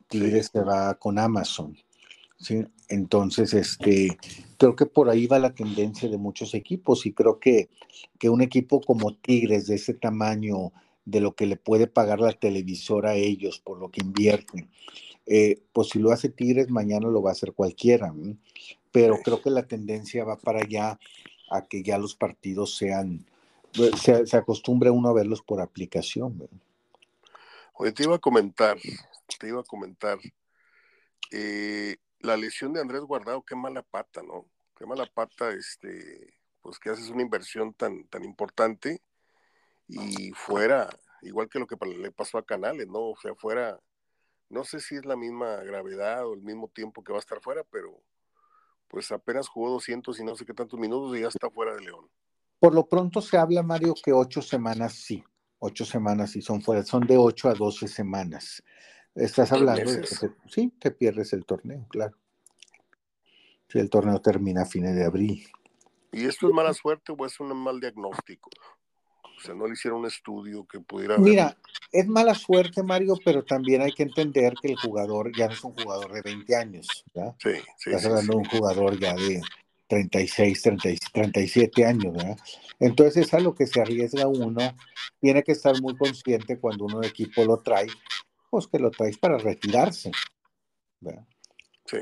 [0.07, 1.77] Tigres se va con Amazon.
[2.39, 2.65] ¿sí?
[2.91, 4.17] Entonces, este,
[4.57, 7.69] creo que por ahí va la tendencia de muchos equipos y creo que,
[8.19, 10.73] que un equipo como Tigres de ese tamaño,
[11.05, 14.69] de lo que le puede pagar la televisora a ellos por lo que invierten,
[15.25, 18.13] eh, pues si lo hace Tigres, mañana lo va a hacer cualquiera.
[18.91, 20.99] Pero creo que la tendencia va para allá
[21.49, 23.25] a que ya los partidos sean,
[23.73, 26.49] pues, se, se acostumbre uno a verlos por aplicación.
[27.75, 28.77] Oye, te iba a comentar,
[29.39, 30.19] te iba a comentar,
[31.31, 34.45] eh, la lesión de Andrés Guardado, qué mala pata, ¿no?
[34.77, 39.01] Qué mala pata, este, pues que haces una inversión tan, tan importante
[39.87, 40.89] y fuera,
[41.21, 43.09] igual que lo que le pasó a Canales, ¿no?
[43.09, 43.79] O sea, fuera,
[44.49, 47.41] no sé si es la misma gravedad o el mismo tiempo que va a estar
[47.41, 48.01] fuera, pero
[48.87, 51.81] pues apenas jugó 200 y no sé qué tantos minutos y ya está fuera de
[51.81, 52.09] León.
[52.59, 55.23] Por lo pronto se habla, Mario, que ocho semanas sí,
[55.59, 58.63] ocho semanas sí son fuera, son de ocho a doce semanas.
[59.15, 60.07] Estás hablando de que
[60.47, 62.15] sí, te pierdes el torneo, claro.
[63.67, 65.45] Si el torneo termina a fines de abril.
[66.11, 68.49] ¿Y esto es mala suerte o es un mal diagnóstico?
[69.23, 71.17] O sea, no le hicieron un estudio que pudiera.
[71.17, 71.57] Mira,
[71.91, 75.63] es mala suerte, Mario, pero también hay que entender que el jugador ya no es
[75.63, 77.35] un jugador de 20 años, ¿verdad?
[77.39, 77.89] Sí, sí.
[77.89, 79.41] Estás hablando de un jugador ya de
[79.87, 80.63] 36,
[81.11, 82.37] 37 años, ¿verdad?
[82.79, 84.75] Entonces es a lo que se arriesga uno.
[85.19, 87.87] Tiene que estar muy consciente cuando uno de equipo lo trae,
[88.51, 90.11] pues que lo traes para retirarse.
[90.99, 91.25] ¿verdad?
[91.85, 91.99] Sí.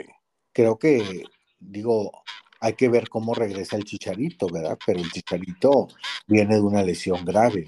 [0.51, 1.23] Creo que,
[1.59, 2.11] digo,
[2.59, 4.77] hay que ver cómo regresa el chicharito, ¿verdad?
[4.83, 5.87] Pero el chicharito
[6.27, 7.67] viene de una lesión grave.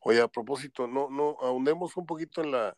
[0.00, 2.76] Oye, a propósito, no, no, ahondemos un poquito en la,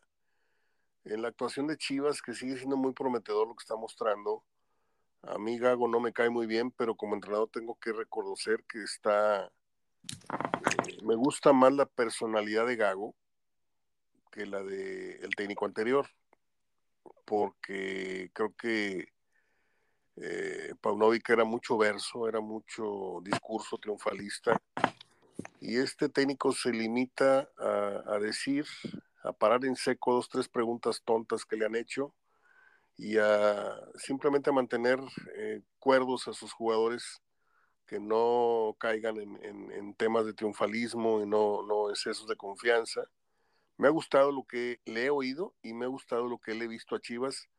[1.05, 4.43] en la actuación de Chivas, que sigue siendo muy prometedor lo que está mostrando.
[5.23, 8.83] A mí Gago no me cae muy bien, pero como entrenador tengo que reconocer que
[8.83, 9.45] está...
[9.45, 13.15] Eh, me gusta más la personalidad de Gago
[14.31, 16.07] que la del el técnico anterior,
[17.25, 19.07] porque creo que
[20.17, 24.59] eh, Paunovic era mucho verso, era mucho discurso triunfalista,
[25.59, 28.65] y este técnico se limita a, decir,
[29.23, 32.13] a parar en seco dos, tres preguntas tontas que le han hecho
[32.97, 34.99] y a simplemente a mantener
[35.35, 37.21] eh, cuerdos a sus jugadores
[37.85, 43.03] que no caigan en, temas de triunfalismo y no, no excesos de confianza.
[43.81, 46.65] Me ha gustado lo que le he oído y me ha gustado lo que le
[46.65, 47.49] he visto a Chivas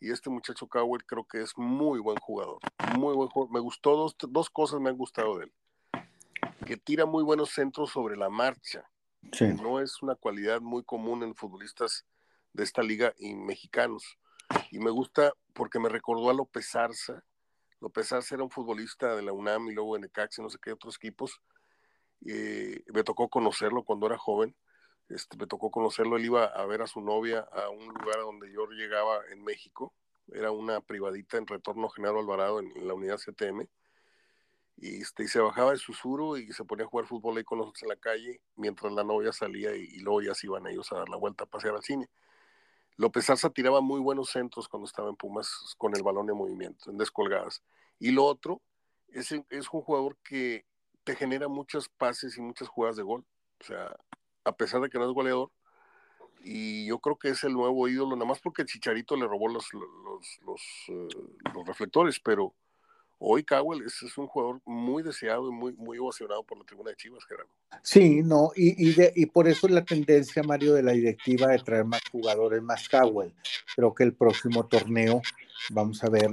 [0.00, 2.58] y este muchacho Cowell creo que es muy buen jugador,
[2.98, 3.54] muy buen jugador.
[3.54, 5.52] Me gustó, dos, dos cosas me han gustado de él.
[6.66, 8.90] Que tira muy buenos centros sobre la marcha.
[9.62, 12.04] No es una cualidad muy común en futbolistas
[12.52, 14.18] de esta liga y mexicanos.
[14.72, 17.22] Y me gusta porque me recordó a López Arza.
[17.78, 20.58] López Arza era un futbolista de la UNAM y luego de Necaxa y no sé
[20.60, 21.40] qué otros equipos.
[22.26, 24.56] Eh, me tocó conocerlo cuando era joven
[25.10, 28.52] este, me tocó conocerlo, él iba a ver a su novia a un lugar donde
[28.52, 29.92] yo llegaba en México,
[30.32, 33.66] era una privadita en retorno Genaro Alvarado en, la unidad CTM,
[34.76, 37.58] y, este, y se bajaba de susurro y se ponía a jugar fútbol ahí con
[37.58, 40.98] nosotros en la calle, mientras la novia salía y, luego ya se iban ellos a
[40.98, 42.08] dar la vuelta a pasear al cine.
[42.96, 46.90] López Arza tiraba muy buenos centros cuando estaba en Pumas con el balón en movimiento,
[46.90, 47.62] en descolgadas.
[47.98, 48.62] Y lo otro,
[49.08, 50.64] es, es un jugador que
[51.04, 53.24] te genera muchos pases y muchas jugadas de gol.
[53.60, 53.96] O sea,
[54.44, 55.50] a pesar de que no es goleador.
[56.42, 59.66] Y yo creo que es el nuevo ídolo, nada más porque Chicharito le robó los,
[59.74, 61.08] los, eh,
[61.54, 62.54] los, reflectores, pero
[63.18, 66.96] hoy Cowell es, un jugador muy deseado y muy, muy ovacionado por la tribuna de
[66.96, 67.50] Chivas, Gerardo.
[67.82, 71.58] Sí, no, y, y, y por eso es la tendencia, Mario, de la directiva de
[71.58, 73.34] traer más jugadores, más Cowell.
[73.76, 75.20] Creo que el próximo torneo
[75.70, 76.30] vamos a ver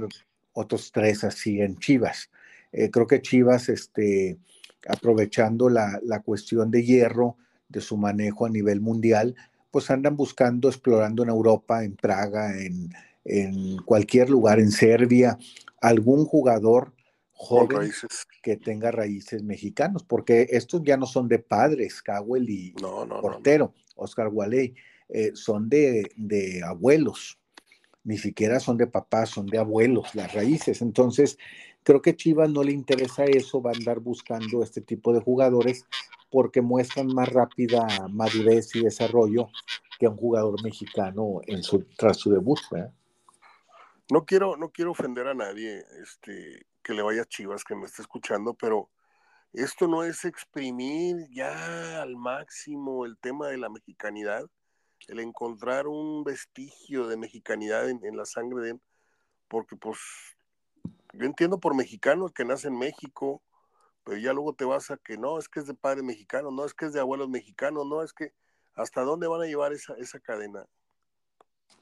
[0.54, 2.30] otros tres así en Chivas.
[2.72, 4.38] Eh, creo que Chivas, este,
[4.88, 7.36] aprovechando la, la cuestión de hierro,
[7.68, 9.34] de su manejo a nivel mundial,
[9.70, 12.90] pues andan buscando, explorando en Europa, en Praga, en,
[13.84, 15.38] cualquier lugar, en Serbia,
[15.82, 16.94] algún jugador
[17.32, 17.90] joven
[18.42, 22.74] que tenga raíces mexicanos, porque estos ya no son de padres, Cowell y
[23.20, 24.74] Portero, Oscar Waley,
[25.10, 27.38] eh, son de, de abuelos,
[28.02, 30.80] ni siquiera son de papás, son de abuelos, las raíces.
[30.80, 31.36] Entonces,
[31.82, 35.84] creo que Chivas no le interesa eso, va a andar buscando este tipo de jugadores
[36.30, 39.48] porque muestran más rápida madurez y desarrollo
[39.98, 42.58] que un jugador mexicano en su, tras su debut.
[44.10, 48.02] No quiero, no quiero ofender a nadie este, que le vaya Chivas, que me esté
[48.02, 48.88] escuchando, pero
[49.52, 54.46] esto no es exprimir ya al máximo el tema de la mexicanidad,
[55.08, 58.80] el encontrar un vestigio de mexicanidad en, en la sangre de él,
[59.48, 59.98] porque pues
[61.12, 63.42] yo entiendo por mexicano que nace en México,
[64.08, 66.64] pero ya luego te vas a que no, es que es de padre mexicano, no
[66.64, 68.32] es que es de abuelos mexicanos, no es que
[68.78, 70.64] ¿Hasta dónde van a llevar esa, esa cadena?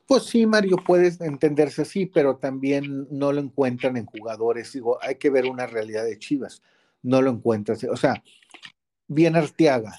[0.06, 4.72] Pues sí, Mario, puedes entenderse así, pero también no lo encuentran en jugadores.
[4.72, 6.62] Digo, hay que ver una realidad de Chivas.
[7.02, 7.84] No lo encuentras.
[7.84, 8.22] O sea,
[9.06, 9.94] viene Arteaga.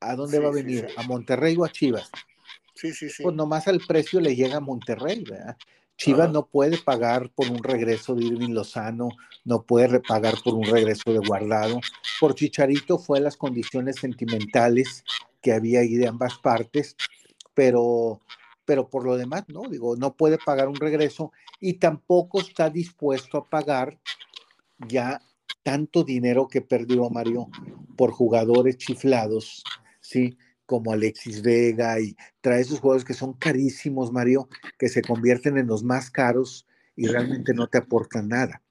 [0.00, 0.88] ¿A dónde va a venir?
[0.96, 2.10] ¿A Monterrey o a Chivas?
[2.74, 3.22] Sí, sí, sí.
[3.22, 5.56] Pues nomás al precio le llega a Monterrey, ¿verdad?
[6.02, 9.10] Chivas no puede pagar por un regreso de Irving Lozano,
[9.44, 11.80] no puede pagar por un regreso de Guardado.
[12.18, 15.04] Por Chicharito fue las condiciones sentimentales
[15.40, 16.96] que había ahí de ambas partes,
[17.54, 18.20] pero,
[18.64, 21.30] pero por lo demás, no, digo, no puede pagar un regreso
[21.60, 23.96] y tampoco está dispuesto a pagar
[24.88, 25.20] ya
[25.62, 27.48] tanto dinero que perdió Mario
[27.96, 29.62] por jugadores chiflados,
[30.00, 30.36] ¿sí?
[30.72, 34.48] Como Alexis Vega y trae esos juegos que son carísimos, Mario,
[34.78, 36.66] que se convierten en los más caros
[36.96, 38.62] y realmente no te aportan nada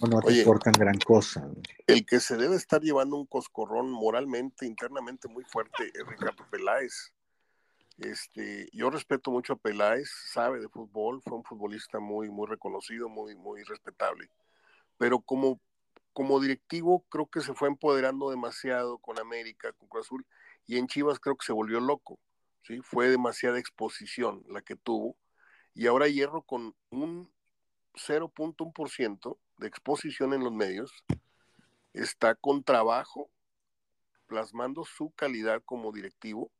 [0.00, 1.48] o no te aportan gran cosa.
[1.86, 7.12] El que se debe estar llevando un coscorrón moralmente, internamente muy fuerte es Ricardo Peláez.
[7.98, 13.08] Este, yo respeto mucho a Peláez, sabe de fútbol, fue un futbolista muy, muy reconocido,
[13.08, 14.30] muy, muy respetable.
[14.98, 15.60] Pero como,
[16.12, 20.26] como directivo creo que se fue empoderando demasiado con América, con Cruz Azul,
[20.66, 22.18] y en Chivas creo que se volvió loco,
[22.62, 22.80] ¿sí?
[22.82, 25.16] Fue demasiada exposición la que tuvo
[25.74, 27.30] y ahora Hierro con un
[27.94, 30.92] 0.1% de exposición en los medios
[31.92, 33.30] está con trabajo
[34.26, 36.50] plasmando su calidad como directivo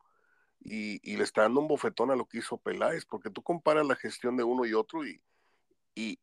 [0.60, 3.94] y, le está dando un bofetón a lo que hizo Peláez, porque tú comparas la
[3.94, 5.20] gestión de uno y otro y,
[5.94, 6.18] y,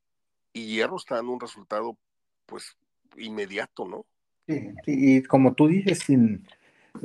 [0.53, 1.97] Hierro está dando un resultado
[2.45, 2.77] pues
[3.17, 4.05] inmediato, ¿no?
[4.47, 6.45] Sí, y como tú dices, sin,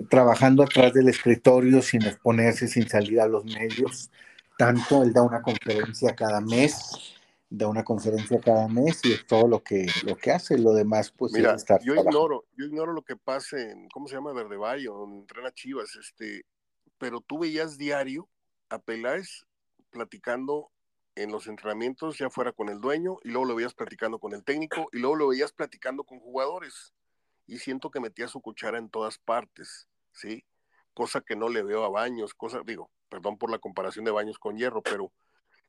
[0.09, 4.11] trabajando atrás del escritorio sin exponerse, sin salir a los medios.
[4.57, 7.17] Tanto él da una conferencia cada mes,
[7.49, 10.59] da una conferencia cada mes y es todo lo que, lo que hace.
[10.59, 14.33] Lo demás, pues, Mira, yo ignoro, yo ignoro lo que pasa en, ¿cómo se llama?
[14.33, 16.45] Verde Valle, donde entrena Chivas, este,
[16.99, 18.29] pero tú veías diario
[18.69, 19.47] a Peláez
[19.91, 20.71] platicando
[21.15, 24.45] en los entrenamientos, ya fuera con el dueño, y luego lo veías platicando con el
[24.45, 26.95] técnico, y luego lo veías platicando con jugadores
[27.49, 30.45] y siento que metía su cuchara en todas partes, ¿sí?
[30.93, 34.39] Cosa que no le veo a Baños, cosa, digo, perdón por la comparación de Baños
[34.39, 35.13] con Hierro, pero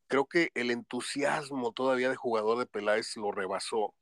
[0.06, 3.94] creo que el entusiasmo todavía de jugador de Peláez lo rebasó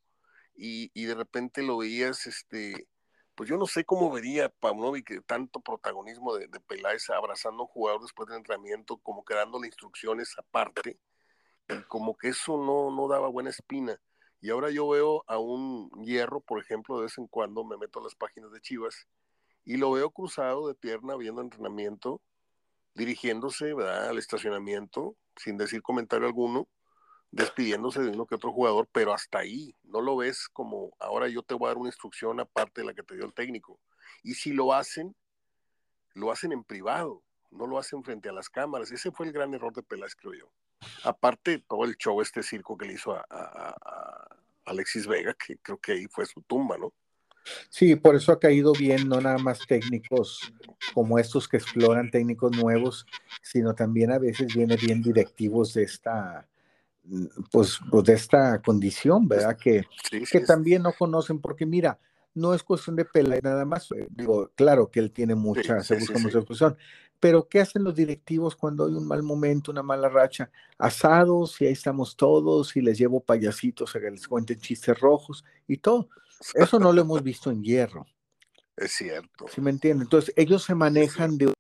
[0.57, 2.89] y, de repente lo veías, este,
[3.37, 7.69] pues yo no sé cómo vería Paunovic tanto protagonismo de, de, Peláez abrazando a un
[7.69, 10.99] jugador después del entrenamiento, como que dándole instrucciones aparte,
[11.69, 14.01] y como que eso no, no daba buena espina.
[14.41, 17.99] Y ahora yo veo a un hierro, por ejemplo, de vez en cuando me meto
[17.99, 19.09] a las páginas de Chivas
[19.65, 22.21] y lo veo cruzado de pierna viendo entrenamiento,
[22.95, 26.69] dirigiéndose al estacionamiento, sin decir comentario alguno,
[27.31, 31.43] despidiéndose de uno que otro jugador, pero hasta ahí, no lo ves como ahora yo
[31.43, 33.79] te voy a dar una instrucción aparte de la que te dio el técnico.
[34.23, 35.15] Y si lo hacen,
[36.15, 38.91] lo hacen en privado, no lo hacen frente a las cámaras.
[38.91, 40.53] Ese fue el gran error de Peláez, creo yo.
[41.05, 43.75] Aparte, todo el show, este circo que le hizo a,
[44.65, 46.93] Alexis Vega, que creo que ahí fue su tumba, ¿no?
[47.71, 50.53] Sí, por eso ha caído bien, no nada más técnicos
[50.93, 53.07] como estos que exploran técnicos nuevos,
[53.41, 56.47] sino también a veces viene bien directivos de esta,
[57.51, 59.57] pues, pues de esta condición, ¿verdad?
[59.57, 59.87] Que,
[60.31, 61.99] que también no conocen, porque mira,
[62.35, 66.19] no es cuestión de pela nada más, digo, claro que él tiene mucha, se busca
[66.19, 66.77] mucha exposición,
[67.21, 70.51] pero ¿qué hacen los directivos cuando hay un mal momento, una mala racha?
[70.79, 75.45] Asados y ahí estamos todos y les llevo payasitos a que les cuenten chistes rojos
[75.67, 76.09] y todo.
[76.55, 78.07] Eso no lo hemos visto en hierro.
[78.77, 79.47] Es cierto.
[79.49, 80.03] ¿Sí me entienden?
[80.03, 81.53] Entonces, ellos se manejan de...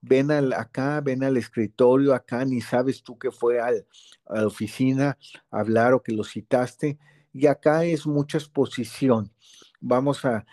[0.00, 3.86] Ven al, acá, ven al escritorio acá, ni sabes tú que fue al,
[4.26, 5.16] a la oficina
[5.48, 6.98] a hablar o que lo citaste.
[7.32, 9.32] Y acá es mucha exposición.
[9.80, 10.44] Vamos a,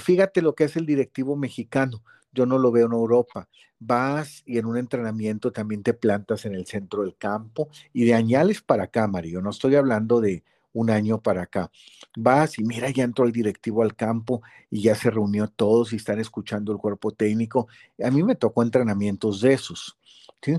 [0.00, 2.02] fíjate lo que es el directivo mexicano
[2.32, 3.48] yo no lo veo en Europa.
[3.78, 8.14] Vas y en un entrenamiento también te plantas en el centro del campo y de
[8.14, 9.42] añales para acá, Mario.
[9.42, 11.70] No estoy hablando de un año para acá.
[12.16, 15.96] Vas y mira, ya entró el directivo al campo y ya se reunió todos y
[15.96, 17.68] están escuchando el cuerpo técnico.
[18.02, 19.98] A mí me tocó entrenamientos de esos.
[20.40, 20.54] ¿sí?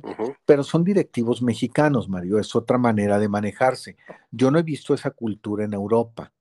[0.46, 3.98] Pero son directivos mexicanos, Mario, es otra manera de manejarse.
[4.32, 6.32] Yo no he visto esa cultura en Europa.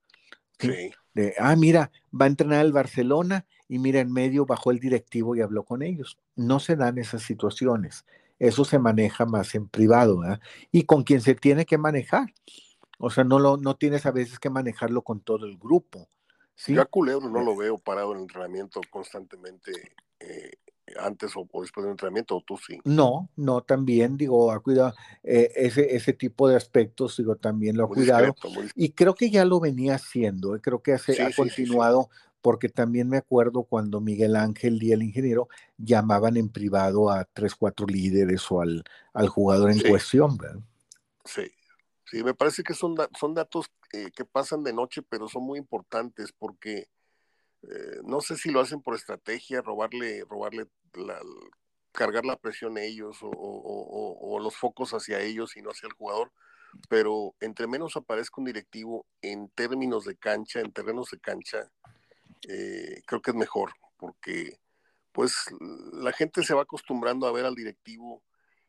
[0.59, 0.93] ¿sí?
[1.15, 5.37] De, ah, mira, va a entrenar el Barcelona y mira, en medio bajó el directivo
[5.37, 6.19] y habló con ellos.
[6.37, 8.05] No se dan esas situaciones.
[8.39, 10.21] Eso se maneja más en privado
[10.71, 12.33] y con quien se tiene que manejar.
[12.99, 16.09] O sea, no, lo, no tienes a veces que manejarlo con todo el grupo.
[16.55, 16.75] ¿sí?
[16.75, 19.73] Yo a Culebro no lo veo parado en entrenamiento constantemente
[20.21, 20.53] eh,
[20.99, 22.81] antes o, después del entrenamiento, o tú sí.
[22.85, 27.85] No, no, también, digo, ha cuidado eh, ese, ese tipo de aspectos, digo, también lo
[27.85, 28.35] ha cuidado.
[28.75, 31.01] y creo que ya lo venía haciendo, eh, creo que ha
[31.37, 32.09] continuado
[32.43, 37.55] porque también me acuerdo cuando Miguel Ángel y el ingeniero llamaban en privado a tres,
[37.55, 38.83] cuatro líderes o al,
[39.15, 40.37] al jugador en cuestión.
[40.37, 40.61] ¿verdad?
[41.25, 41.51] Sí,
[42.05, 45.59] sí, me parece que son, son datos eh, que pasan de noche, pero son muy
[45.59, 46.89] importantes porque
[47.63, 51.21] eh, no sé si lo hacen por estrategia, robarle, robarle la,
[51.93, 56.33] cargar la presión ellos o, los focos hacia ellos y no hacia el jugador,
[56.89, 61.71] pero entre menos aparezca un directivo en términos de cancha, en terrenos de cancha,
[62.49, 64.59] eh, creo que es mejor, porque
[65.13, 65.35] pues
[65.93, 68.23] la gente se va acostumbrando a ver al directivo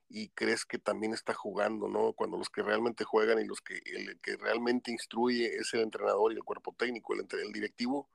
[0.09, 2.13] y crees que también está jugando, ¿no?
[2.13, 6.33] Cuando los que realmente juegan y los que el que realmente instruye es el entrenador
[6.33, 8.09] y el cuerpo técnico, el, el directivo,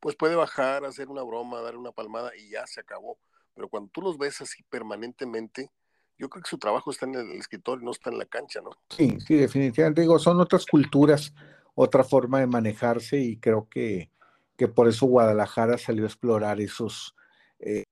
[0.00, 3.18] pues puede bajar, hacer una broma, dar una palmada y ya se acabó.
[3.54, 5.70] Pero cuando tú los ves así permanentemente,
[6.18, 8.70] yo creo que su trabajo está en el escritorio, no está en la cancha, ¿no?
[8.90, 10.00] Sí, sí, definitivamente.
[10.00, 11.34] Digo, son otras culturas,
[11.74, 14.10] otra forma de manejarse y creo que,
[14.56, 17.14] que por eso Guadalajara salió a explorar esos
[17.58, 17.84] eh,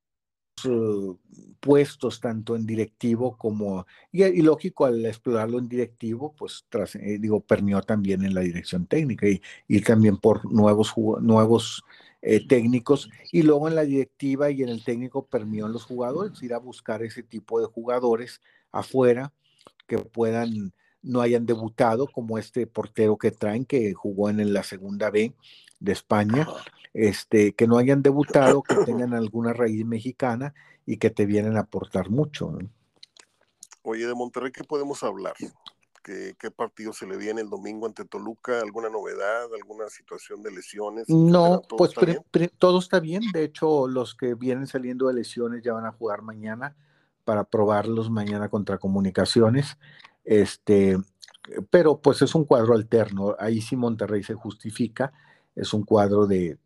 [1.61, 7.41] puestos tanto en directivo como, y, lógico, al explorarlo en directivo, pues tras, eh, digo,
[7.41, 11.83] permeó también en la dirección técnica y, y también por nuevos, nuevos
[12.23, 16.41] eh, técnicos y luego en la directiva y en el técnico permió en los jugadores
[16.43, 19.33] ir a buscar ese tipo de jugadores afuera
[19.87, 25.11] que puedan no hayan debutado como este portero que traen que jugó en la segunda
[25.11, 25.35] B
[25.81, 26.47] de España,
[26.95, 30.55] este que no hayan debutado, que tengan alguna raíz mexicana
[30.87, 32.57] y que te vienen a aportar mucho.
[33.83, 35.35] Oye, de Monterrey, ¿qué podemos hablar?
[36.03, 38.61] ¿Qué, partido se le viene el domingo ante Toluca?
[38.61, 39.47] ¿Alguna novedad?
[39.55, 41.09] ¿Alguna situación de lesiones?
[41.09, 41.93] No, pues
[42.59, 43.23] todo está bien.
[43.33, 46.75] De hecho, los que vienen saliendo de lesiones ya van a jugar mañana
[47.25, 49.79] para probarlos mañana contra comunicaciones.
[50.25, 50.99] Este,
[51.71, 53.37] pero pues es un cuadro alterno.
[53.39, 55.13] Ahí sí Monterrey se justifica.
[55.55, 56.59] Es un cuadro de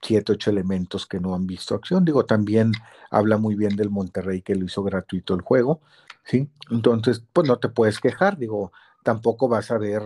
[0.00, 2.04] siete, ocho elementos que no han visto acción.
[2.04, 2.72] Digo, también
[3.10, 5.80] habla muy bien del Monterrey que lo hizo gratuito el juego.
[6.24, 6.48] ¿Sí?
[6.70, 8.72] Entonces, pues no te puedes quejar, digo,
[9.02, 10.02] tampoco vas a ver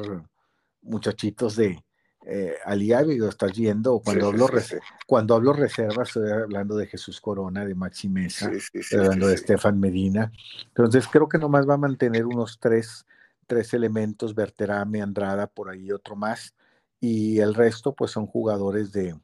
[0.83, 1.83] muchachitos de
[2.31, 2.57] eh,
[3.07, 4.49] digo, estás viendo, cuando, hablo,
[5.07, 9.81] cuando hablo reservas, estoy hablando de Jesús Corona, de Maxi Mesa, estoy hablando de Estefan
[9.81, 10.31] Medina,
[10.67, 13.07] entonces creo que nomás va a mantener unos tres,
[13.47, 16.55] tres elementos, Berterame, Andrada, por ahí otro más,
[17.01, 19.19] y el resto pues son jugadores de,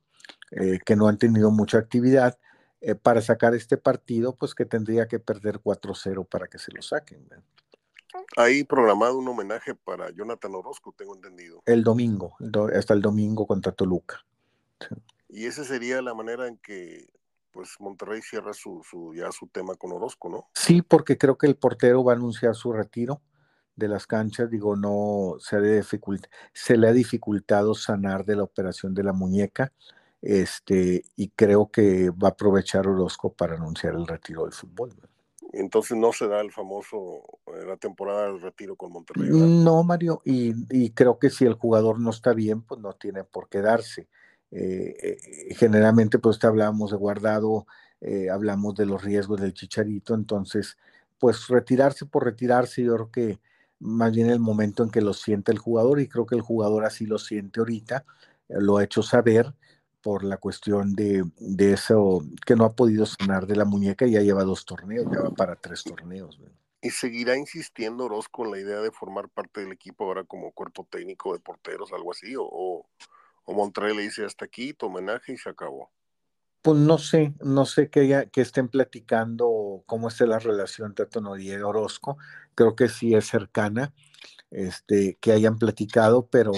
[0.52, 2.38] eh, que no han tenido mucha actividad,
[2.86, 6.82] eh, para sacar este partido, pues que tendría que perder 4-0 para que se lo
[6.82, 7.26] saquen.
[8.36, 11.62] Hay programado un homenaje para Jonathan Orozco, tengo entendido.
[11.64, 12.36] El domingo,
[12.76, 14.22] hasta el domingo contra Toluca.
[15.30, 17.08] Y esa sería la manera en que
[17.52, 18.82] pues Monterrey cierra su,
[19.16, 20.50] ya su tema con Orozco, ¿no?
[20.54, 23.22] Sí, porque creo que el portero va a anunciar su retiro
[23.76, 25.82] de las canchas, digo, no se,
[26.52, 29.72] se le ha dificultado sanar de la operación de la muñeca
[30.24, 34.90] este, y creo que va a aprovechar Orozco para anunciar el retiro del fútbol.
[35.52, 39.28] Entonces no se da el famoso, eh, la temporada del retiro con Monterrey.
[39.30, 43.50] No, Mario, y, creo que si el jugador no está bien, pues no tiene por
[43.50, 44.08] qué darse.
[44.50, 47.66] Eh, eh, generalmente, pues hablamos de guardado,
[48.30, 50.78] hablamos de los riesgos del chicharito, entonces,
[51.18, 53.40] pues retirarse por retirarse, yo creo que
[53.78, 56.84] más bien el momento en que lo siente el jugador, y creo que el jugador
[56.84, 58.04] así lo siente ahorita,
[58.48, 59.54] lo ha hecho saber,
[60.04, 61.24] por la cuestión de,
[61.58, 65.22] eso que no ha podido sanar de la muñeca y ya lleva dos torneos, ya
[65.22, 66.38] va para tres torneos.
[66.82, 70.86] ¿Y seguirá insistiendo Orozco en la idea de formar parte del equipo ahora como cuerpo
[70.90, 72.34] técnico de porteros, algo así?
[72.36, 72.86] ¿O,
[73.44, 75.90] o Monterrey le dice hasta aquí, tu homenaje y se acabó?
[76.60, 81.60] Pues no sé, no sé que, que estén platicando cómo es la relación Tato Noriega
[81.60, 82.18] y Orozco.
[82.54, 83.94] Creo que sí es cercana,
[84.50, 86.52] este, que hayan platicado, pero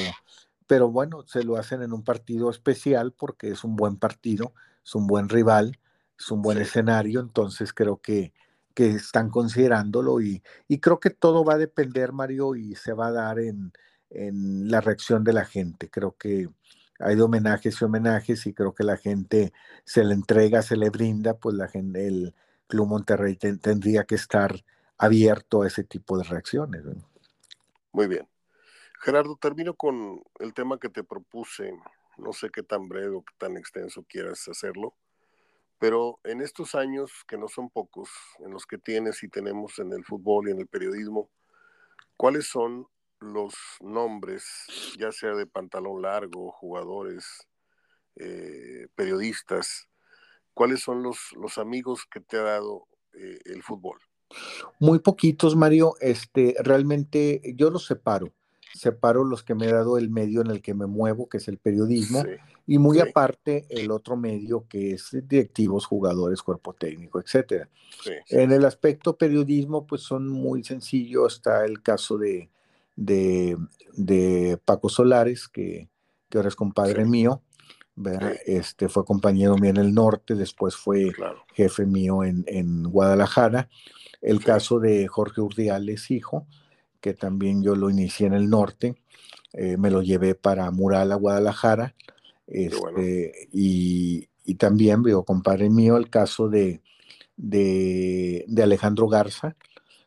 [0.67, 4.53] pero bueno, se lo hacen en un partido especial porque es un buen partido,
[4.85, 5.79] es un buen rival,
[6.19, 8.33] es un buen escenario, entonces creo que,
[8.75, 13.09] que están considerándolo y, y, creo que todo va a depender, Mario, y se va
[13.09, 13.73] a dar en,
[14.11, 15.91] en la reacción de la gente.
[15.91, 16.49] Creo que
[16.99, 19.53] hay de homenajes y homenajes y creo que la gente
[19.85, 22.35] se le entrega, se le brinda, pues la gente, el
[22.67, 24.65] Club Monterrey tendría que estar
[24.99, 26.83] abierto a ese tipo de reacciones.
[27.93, 28.27] Muy bien.
[29.01, 31.73] Gerardo, termino con el tema que te propuse.
[32.19, 34.95] No sé qué tan breve o qué tan extenso quieras hacerlo,
[35.79, 39.93] pero en estos años, que no son pocos, en los que tienes y tenemos en
[39.93, 41.29] el fútbol y en el periodismo,
[42.17, 42.87] ¿cuáles son
[43.21, 44.45] los nombres,
[44.99, 47.47] ya sea de pantalón largo, jugadores,
[48.17, 49.89] eh, periodistas,
[50.55, 53.99] cuáles son los, los amigos que te ha dado eh, el fútbol?
[54.81, 55.95] Muy poquitos, Mario.
[56.01, 58.33] Este, realmente yo los separo
[58.77, 61.49] separo los que me he dado el medio en el que me muevo, que es
[61.49, 62.23] el periodismo,
[62.67, 67.69] y muy aparte el otro medio que es directivos, jugadores, cuerpo técnico, etcétera.
[68.29, 71.35] en el aspecto periodismo, pues son muy sencillos.
[71.35, 72.51] Está el caso de,
[72.97, 75.89] de, Paco Solares, que,
[76.29, 77.43] que, ahora es compadre mío.
[78.45, 81.13] Este, fue compañero mío en el norte, después fue
[81.55, 83.69] jefe mío en, en Guadalajara.
[84.21, 86.47] El caso de Jorge Urdiales, hijo,
[87.07, 88.97] que también yo lo inicié en el norte,
[89.53, 91.95] eh, me lo llevé para Mural a Guadalajara,
[92.49, 94.29] este, y,
[94.59, 96.81] también, veo, compadre mío, el caso de,
[97.37, 99.55] de, Alejandro Garza,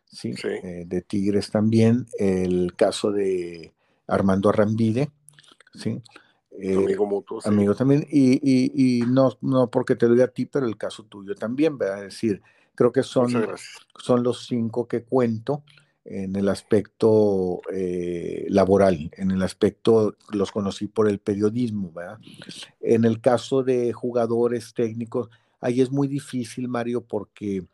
[0.07, 0.33] ¿sí?
[0.43, 3.71] Eh, de Tigres también, el caso de
[4.05, 5.09] Armando Arrambide,
[5.73, 6.01] ¿sí?
[6.59, 7.39] Eh, amigo mutuo.
[7.45, 11.33] Amigo también, y, no, no porque te lo diga a ti, pero el caso tuyo
[11.33, 11.99] también, ¿verdad?
[11.99, 12.41] Es decir,
[12.75, 13.31] creo que son,
[13.95, 15.63] son los cinco que cuento
[16.05, 22.19] en el aspecto eh, laboral, en el aspecto, los conocí por el periodismo, ¿verdad?
[22.79, 25.29] En el caso de jugadores técnicos,
[25.59, 27.65] ahí es muy difícil, Mario, porque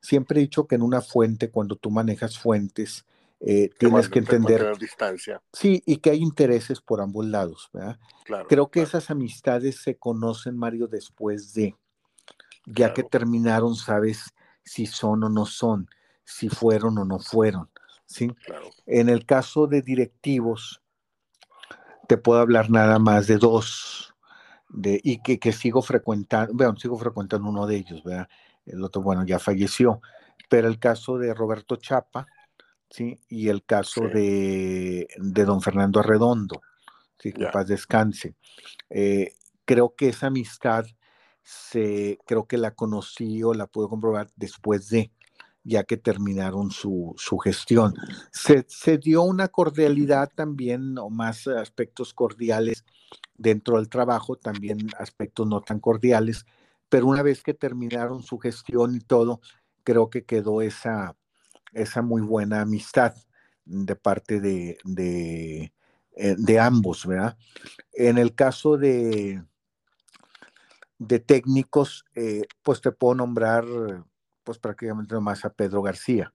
[0.00, 3.04] siempre he dicho que en una fuente, cuando tú manejas fuentes,
[3.40, 5.42] eh, tienes que entender distancia.
[5.52, 7.98] Sí, y que hay intereses por ambos lados, ¿verdad?
[8.48, 11.76] Creo que esas amistades se conocen, Mario, después de,
[12.64, 15.88] ya que terminaron, sabes si son o no son
[16.26, 17.70] si fueron o no fueron.
[18.04, 18.30] ¿sí?
[18.84, 20.82] En el caso de directivos,
[22.08, 24.14] te puedo hablar nada más de dos,
[24.68, 28.28] de, y que, que sigo frecuentando, bueno, sigo frecuentando uno de ellos, ¿verdad?
[28.64, 30.00] El otro, bueno, ya falleció,
[30.48, 32.26] pero el caso de Roberto Chapa,
[32.90, 33.18] ¿sí?
[33.28, 36.60] Y el caso de, de, don Fernando Arredondo,
[37.18, 37.32] ¿sí?
[37.32, 38.34] Que paz descanse.
[38.90, 40.84] Eh, creo que esa amistad,
[41.42, 45.12] se, creo que la conocí o la pude comprobar después de,
[45.66, 47.94] ya que terminaron su, gestión.
[48.30, 48.64] Se,
[48.98, 52.84] dio una cordialidad también, o más aspectos cordiales
[53.36, 56.46] dentro del trabajo, también aspectos no tan cordiales,
[56.88, 59.40] pero una vez que terminaron su gestión y todo,
[59.82, 61.16] creo que quedó esa,
[61.72, 63.16] esa muy buena amistad
[63.64, 65.72] de parte de, de,
[66.14, 67.36] eh, ambos, ¿verdad?
[67.92, 69.42] En el caso de,
[70.98, 73.64] de técnicos, eh, pues te puedo nombrar
[74.46, 76.32] pues prácticamente nomás a Pedro García.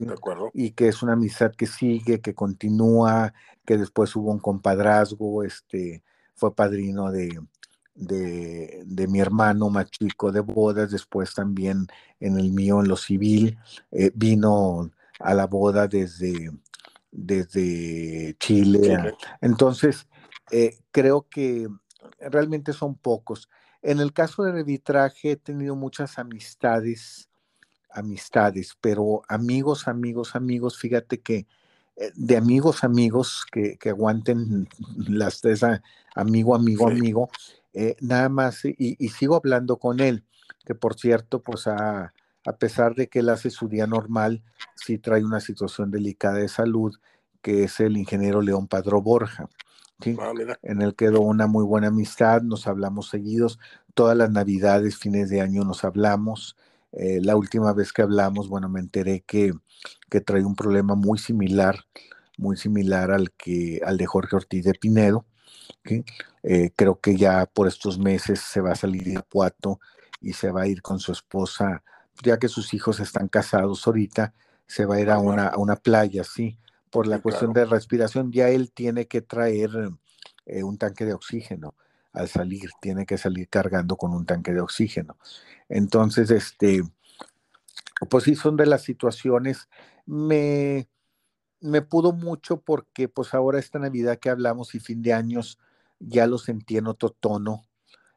[0.00, 0.50] De acuerdo.
[0.52, 3.32] Y que es una amistad que sigue, que continúa,
[3.64, 6.02] que después hubo un compadrazgo, este,
[6.34, 7.40] fue padrino de,
[7.94, 11.86] de, mi hermano más chico de bodas, después también
[12.18, 13.56] en el mío, en lo civil,
[13.92, 14.90] eh, vino
[15.20, 16.50] a la boda desde,
[17.12, 19.14] desde Chile.
[19.40, 20.08] Entonces,
[20.50, 21.68] eh, creo que
[22.18, 23.48] realmente son pocos.
[23.82, 27.30] En el caso de arbitraje he tenido muchas amistades
[27.96, 31.46] amistades, pero amigos, amigos, amigos, fíjate que
[31.96, 34.68] eh, de amigos, amigos que, que aguanten
[35.08, 35.62] las tres,
[36.14, 37.30] amigo, amigo, amigo,
[37.72, 40.24] eh, nada más, y, sigo hablando con él,
[40.64, 42.12] que por cierto, pues a,
[42.44, 44.42] a pesar de que él hace su día normal,
[44.74, 46.94] sí trae una situación delicada de salud,
[47.40, 49.48] que es el ingeniero León Padro Borja.
[50.00, 50.16] ¿sí?
[50.20, 50.32] Ah,
[50.62, 53.58] en el quedó una muy buena amistad, nos hablamos seguidos,
[53.94, 56.56] todas las navidades, fines de año nos hablamos,
[56.98, 59.52] eh, la última vez que hablamos, bueno, me enteré que,
[60.08, 61.84] que trae un problema muy similar,
[62.38, 65.26] muy similar al, que, al de Jorge Ortiz de Pinedo.
[66.42, 69.78] Eh, creo que ya por estos meses se va a salir de Puato
[70.22, 71.82] y se va a ir con su esposa,
[72.22, 74.32] ya que sus hijos están casados ahorita,
[74.66, 76.58] se va a ir a una, a una playa, sí,
[76.90, 78.32] por la cuestión de respiración.
[78.32, 79.70] Ya él tiene que traer
[80.46, 81.74] eh, un tanque de oxígeno
[82.16, 85.18] al salir, tiene que salir cargando con un tanque de oxígeno.
[85.68, 86.82] Entonces, este,
[88.08, 89.68] pues sí, son de las situaciones.
[90.06, 90.88] Me,
[91.60, 95.58] me pudo mucho porque pues ahora esta Navidad que hablamos y fin de años
[95.98, 97.66] ya lo sentí en otro tono,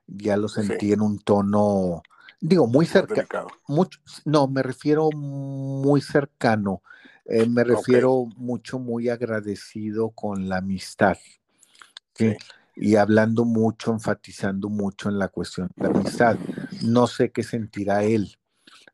[0.08, 2.02] ya lo sentí en un tono,
[2.39, 3.47] digo, muy cercano.
[3.68, 6.84] Mucho, no, me refiero muy cercano,
[7.26, 11.18] eh, me refiero mucho, muy agradecido con la amistad.
[12.14, 12.36] ¿sí?
[12.82, 16.38] Y hablando mucho, enfatizando mucho en la cuestión de la amistad.
[16.82, 18.38] No sé qué sentirá él,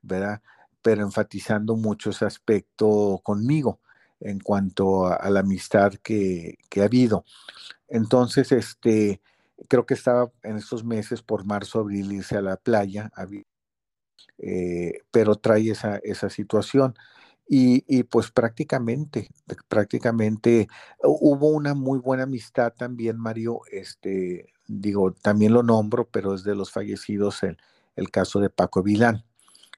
[0.01, 0.41] ¿verdad?
[0.81, 3.79] Pero enfatizando mucho ese aspecto conmigo
[4.19, 7.25] en cuanto a, la amistad que, ha habido.
[7.87, 9.21] Entonces, este,
[9.67, 13.11] creo que estaba en estos meses por marzo, abril, irse a la playa,
[14.39, 16.95] eh, pero trae esa, esa situación.
[17.47, 19.29] Y, pues prácticamente,
[19.67, 20.67] prácticamente
[21.03, 26.55] hubo una muy buena amistad también, Mario, este, digo, también lo nombro, pero es de
[26.55, 27.57] los fallecidos el,
[27.95, 29.23] el caso de Paco Vilán,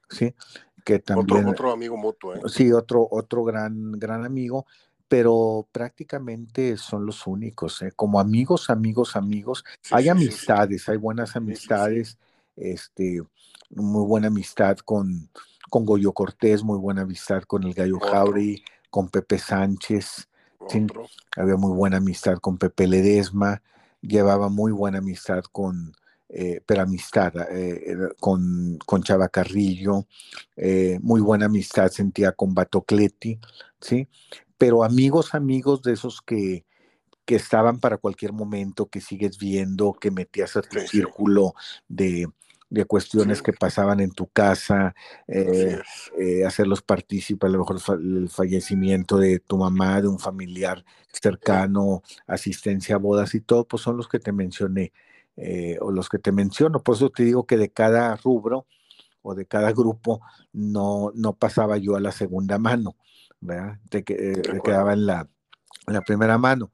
[0.08, 0.34] ¿sí?
[0.82, 2.40] Que también, otro, amigo mutuo, ¿eh?
[2.46, 4.64] Sí, otro, otro gran, gran amigo,
[5.08, 7.82] pero prácticamente son los únicos.
[7.82, 7.92] ¿eh?
[7.94, 9.64] Como amigos, amigos, amigos.
[9.90, 12.18] hay amistades, hay buenas amistades.
[12.56, 13.22] Este,
[13.70, 15.30] muy buena amistad con,
[15.68, 20.28] con Goyo Cortés, muy buena amistad con el Gallo Jauri, con Pepe Sánchez.
[21.36, 23.62] había muy buena amistad con Pepe Ledesma.
[24.00, 25.92] Llevaba muy buena amistad con,
[26.28, 30.06] eh, pero amistad eh, con, con Chava Carrillo,
[31.00, 33.38] muy buena amistad sentía con Batocleti,
[33.80, 34.08] ¿sí?
[34.58, 36.64] pero amigos, amigos de esos que,
[37.24, 41.54] que estaban para cualquier momento, que sigues viendo, que metías a tu círculo
[41.86, 42.26] de,
[42.70, 44.94] de cuestiones que pasaban en tu casa,
[45.26, 45.78] eh,
[46.18, 52.02] eh, hacerlos partícipes, a lo mejor el fallecimiento de tu mamá, de un familiar cercano,
[52.26, 54.92] asistencia a bodas y todo, pues son los que te mencioné,
[55.36, 56.82] eh, o los que te menciono.
[56.82, 58.66] Por eso te digo que de cada rubro
[59.22, 60.20] o de cada grupo
[60.52, 62.96] no, no pasaba yo a la segunda mano.
[63.40, 63.78] ¿verdad?
[63.88, 65.28] Te, eh, quedaba en la,
[65.86, 66.70] la primera mano.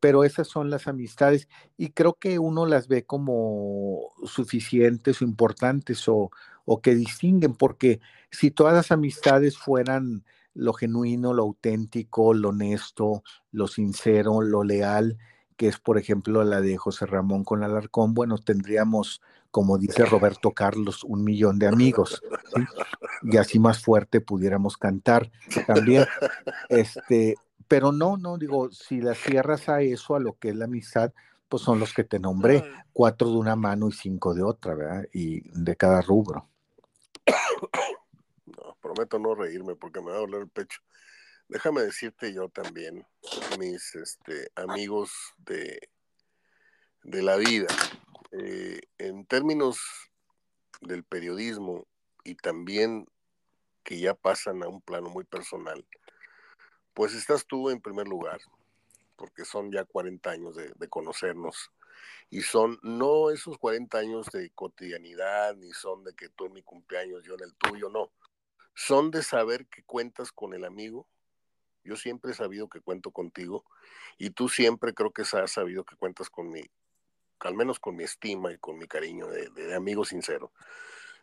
[0.00, 6.08] Pero esas son las amistades y creo que uno las ve como suficientes o importantes
[6.08, 6.30] o,
[6.64, 8.00] o que distinguen, porque
[8.30, 15.18] si todas las amistades fueran lo genuino, lo auténtico, lo honesto, lo sincero, lo leal,
[15.56, 20.52] que es por ejemplo la de José Ramón con Alarcón, bueno, tendríamos, como dice Roberto
[20.52, 22.22] Carlos, un millón de amigos.
[23.22, 25.30] Y así más fuerte pudiéramos cantar
[25.66, 26.04] también.
[26.68, 27.36] Este,
[27.72, 31.10] pero no, no, digo, si las cierras a eso, a lo que es la amistad,
[31.48, 32.62] pues son los que te nombré,
[32.92, 35.08] cuatro de una mano y cinco de otra, ¿verdad?
[35.10, 36.50] Y de cada rubro.
[38.44, 40.82] No, prometo no reírme porque me va a doler el pecho.
[41.48, 43.06] Déjame decirte yo también,
[43.58, 45.80] mis este, amigos de,
[47.04, 47.68] de la vida,
[48.32, 49.80] eh, en términos
[50.82, 51.86] del periodismo
[52.22, 53.06] y también
[53.82, 55.86] que ya pasan a un plano muy personal,
[56.94, 58.40] pues estás tú en primer lugar,
[59.16, 61.70] porque son ya 40 años de, conocernos.
[62.30, 66.62] Y son no esos 40 años de cotidianidad, ni son de que tú en mi
[66.62, 68.10] cumpleaños, yo en el tuyo, no.
[68.74, 71.06] Son de saber que cuentas con el amigo
[71.84, 73.64] yo siempre he sabido que cuento contigo
[74.18, 76.62] y tú siempre creo que has sabido que cuentas con mi,
[77.40, 80.52] al menos con mi estima y con mi cariño de, amigo sincero.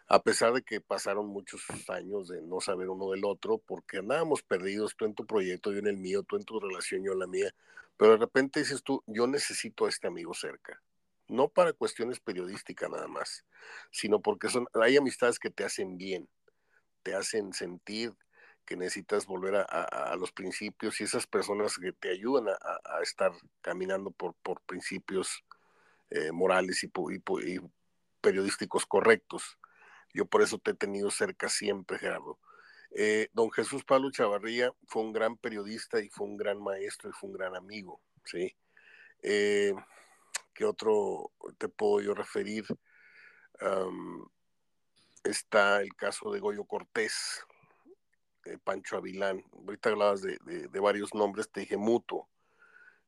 [0.10, 4.44] A pesar de que pasaron muchos años de no saber uno del otro, porque andábamos
[4.44, 7.20] perdidos, tú en tu proyecto, yo en el mío, tú en tu relación, yo en
[7.20, 7.54] la mía,
[7.96, 10.82] pero de repente dices tú, yo necesito a este amigo cerca
[11.30, 13.46] no para cuestiones periodísticas nada más,
[13.92, 16.28] sino porque son, hay amistades que te hacen bien,
[17.04, 18.14] te hacen sentir
[18.66, 23.32] que necesitas volver a, los principios y esas personas que te ayudan a, estar
[23.62, 25.44] caminando por, por principios
[26.12, 26.92] eh, morales y,
[28.22, 29.58] periodísticos correctos.
[30.14, 32.40] Yo por eso te he tenido cerca siempre, Gerardo.
[32.92, 37.14] Eh, don Jesús Pablo Chavarría fue un gran periodista y fue un gran maestro y
[37.14, 38.56] fue un gran amigo, ¿sí?
[39.22, 39.74] Eh,
[40.54, 42.66] ¿Qué otro te puedo yo referir?
[45.24, 47.46] está el caso de Goyo Cortés,
[48.46, 49.44] eh, Pancho Avilán.
[49.52, 50.40] Ahorita hablabas de,
[50.80, 52.30] varios nombres, te dije Mutuo,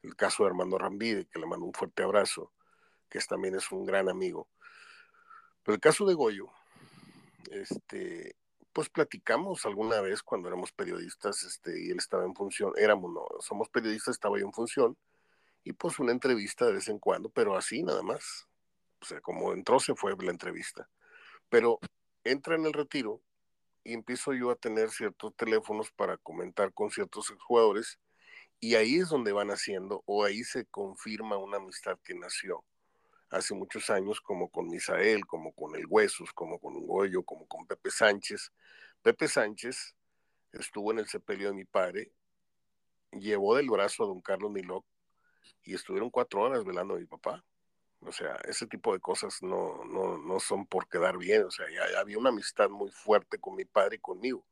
[0.02, 2.52] el caso de Armando Rambide, que le mando un fuerte abrazo,
[3.10, 4.50] que también es un gran amigo.
[5.64, 6.52] Pero el caso de Goyo,
[7.52, 8.36] este,
[8.74, 13.26] pues platicamos alguna vez cuando éramos periodistas, este, y él estaba en función, éramos, no,
[13.40, 14.98] somos periodistas, estaba yo en función,
[15.64, 18.48] y pues una entrevista de vez en cuando, pero así nada más.
[19.02, 20.88] O sea, como entró, se fue la entrevista.
[21.50, 21.80] Pero
[22.24, 23.22] entra en el retiro
[23.84, 28.00] y empiezo yo a tener ciertos teléfonos para comentar con ciertos jugadores
[28.60, 32.64] y ahí es donde van haciendo o ahí se confirma una amistad que nació
[33.32, 37.66] hace muchos años como con Misael, como con el Huesos, como con Goyo, como con
[37.66, 38.52] Pepe Sánchez.
[39.02, 39.96] Pepe Sánchez
[40.52, 42.12] estuvo en el sepelio de mi padre,
[43.12, 44.86] llevó del brazo a don Carlos Milok
[45.64, 47.44] y estuvieron cuatro horas velando a mi papá.
[48.02, 51.44] O sea, ese tipo de cosas no, no, no son por quedar bien.
[51.44, 54.46] O sea, ya, había una amistad muy fuerte con mi padre y conmigo.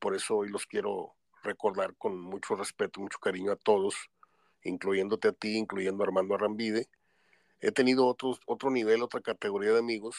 [0.00, 3.96] Por eso hoy los quiero recordar con mucho respeto, mucho cariño a todos,
[4.62, 6.88] incluyéndote a ti, incluyendo a Armando Arrambide.
[7.62, 10.16] He tenido otros, otro nivel, otra categoría de amigos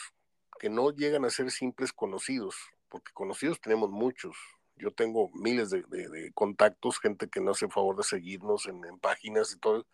[0.59, 2.55] que no llegan a ser simples conocidos,
[2.89, 4.35] porque conocidos tenemos muchos.
[4.77, 8.97] Yo tengo miles de, de, contactos, gente que no hace favor de seguirnos en, en
[8.97, 9.85] páginas y todo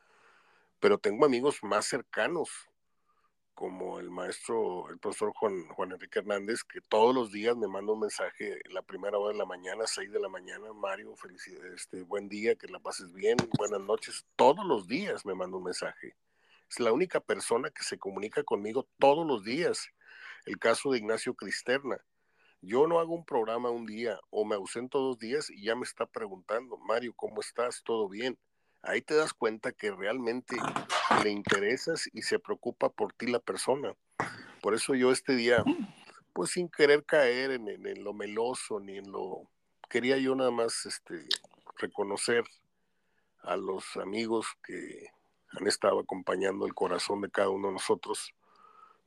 [0.79, 2.49] pero tengo amigos más cercanos,
[3.53, 7.91] como el maestro, el profesor Juan, Juan Enrique Hernández, que todos los días me manda
[7.91, 12.03] un mensaje la primera hora de la mañana, seis de la mañana, Mario, felicidades, este,
[12.03, 16.15] buen día, que la pases bien, buenas noches, todos los días me manda un mensaje.
[16.69, 19.89] Es la única persona que se comunica conmigo todos los días.
[20.45, 21.97] El caso de Ignacio Cristerna,
[22.61, 25.83] Yo no hago un programa un día o me ausento dos días y ya me
[25.83, 27.81] está preguntando, Mario, ¿cómo estás?
[27.83, 28.37] ¿Todo bien?
[28.81, 30.57] Ahí te das cuenta que realmente
[31.23, 33.95] le interesas y se preocupa por ti la persona.
[34.61, 35.63] Por eso yo este día,
[36.33, 39.49] pues sin querer caer en, en lo meloso ni en lo...
[39.89, 41.27] Quería yo nada más este,
[41.77, 42.43] reconocer
[43.41, 45.07] a los amigos que
[45.51, 48.33] han estado acompañando el corazón de cada uno de nosotros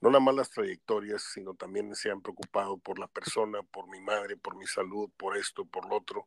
[0.02, 4.00] no nada más las trayectorias, sino también se han preocupado por la persona, por mi
[4.00, 6.26] madre, por mi salud, por esto, por lo otro.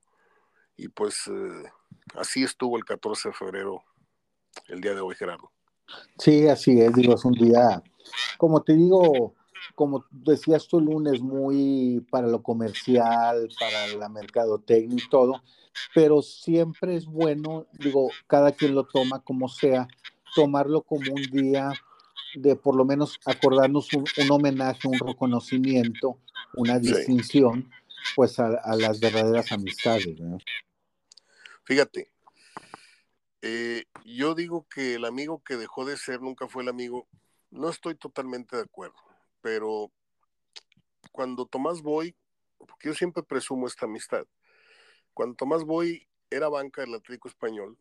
[0.78, 1.72] Y pues eh,
[2.16, 3.84] así estuvo el 14 de febrero,
[4.70, 5.52] el día de hoy, Gerardo.
[6.18, 7.84] Sí, así es, digo, es un día,
[8.38, 9.36] como te digo,
[9.74, 15.42] como decías tú, lunes muy para lo comercial, para la mercadotecnia y todo,
[15.94, 19.88] pero siempre es bueno, digo, cada quien lo toma como sea,
[20.36, 21.72] tomarlo como un día
[22.36, 26.20] de por lo menos acordarnos un, homenaje, un reconocimiento,
[26.56, 27.72] una distinción,
[28.16, 30.16] pues a, las verdaderas amistades.
[31.64, 32.12] Fíjate,
[33.42, 37.08] eh, yo digo que el amigo que dejó de ser nunca fue el amigo.
[37.50, 38.96] No estoy totalmente de acuerdo,
[39.46, 39.92] pero
[41.12, 42.16] cuando Tomás Boy,
[42.58, 44.26] porque yo siempre presumo esta amistad,
[45.14, 47.78] cuando Tomás Boy era banca del Atlético Español,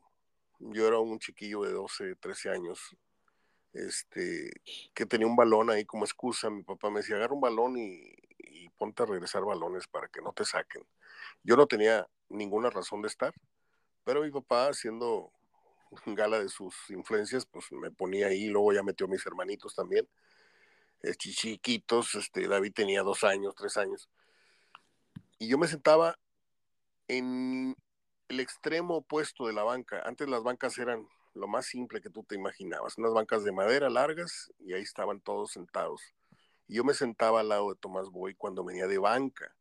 [0.59, 2.95] yo era un chiquillo de 12, 13 años,
[3.73, 4.51] este,
[4.93, 6.51] que tenía un balón ahí como excusa.
[6.51, 8.12] Mi papá me decía, agarra un balón y,
[8.77, 10.87] ponte a regresar balones para que no te saquen.
[11.45, 13.33] Yo no tenía ninguna razón de estar,
[14.05, 15.33] pero mi papá, haciendo
[16.05, 20.07] gala de sus influencias, pues me ponía ahí, luego ya metió a mis hermanitos también,
[21.12, 24.09] chiquitos, este, David tenía dos años, tres años,
[25.38, 26.18] y yo me sentaba
[27.09, 27.76] en
[28.28, 30.02] el extremo opuesto de la banca.
[30.05, 33.90] Antes las bancas eran lo más simple que tú te imaginabas, unas bancas de madera
[33.90, 36.14] largas y ahí estaban todos sentados.
[36.66, 39.55] Y yo me sentaba al lado de Tomás Boy cuando venía de banca.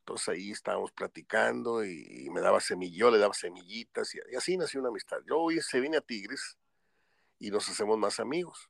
[0.00, 4.88] Entonces ahí estábamos platicando y, me daba semillo, le daba semillitas y, así nació una
[4.88, 5.18] amistad.
[5.26, 6.58] Yo hoy se vine a Tigres
[7.38, 8.68] y nos hacemos más amigos.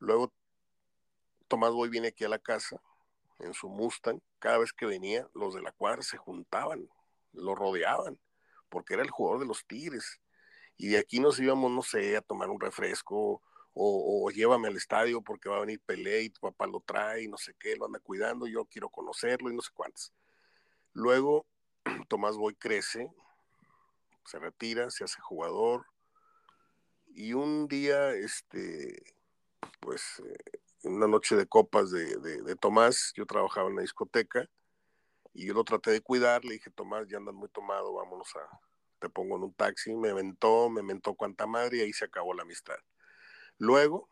[0.00, 0.33] Luego
[1.54, 2.82] Tomás Boy viene aquí a la casa
[3.38, 4.20] en su Mustang.
[4.40, 6.88] Cada vez que venía, los de la cuadra se juntaban,
[7.32, 8.18] lo rodeaban,
[8.68, 10.20] porque era el jugador de los Tigres
[10.76, 13.40] y de aquí nos íbamos, no sé, a tomar un refresco
[13.72, 17.28] o, llévame al estadio porque va a venir Pelé y tu papá lo trae y
[17.28, 20.12] no sé qué, lo anda cuidando, yo quiero conocerlo y no sé cuántos.
[20.92, 21.46] Luego
[22.08, 23.08] Tomás Boy crece,
[24.24, 25.86] se retira, se hace jugador
[27.14, 29.14] y un día, este,
[29.78, 34.48] pues, eh, una noche de copas de, de, Tomás, yo trabajaba en la discoteca
[35.32, 38.60] y yo lo traté de cuidar, le dije, Tomás, ya andas muy tomado, vámonos a,
[38.98, 42.34] te pongo en un taxi, me mentó, me mentó cuanta madre y ahí se acabó
[42.34, 42.76] la amistad.
[43.58, 44.08] Luego,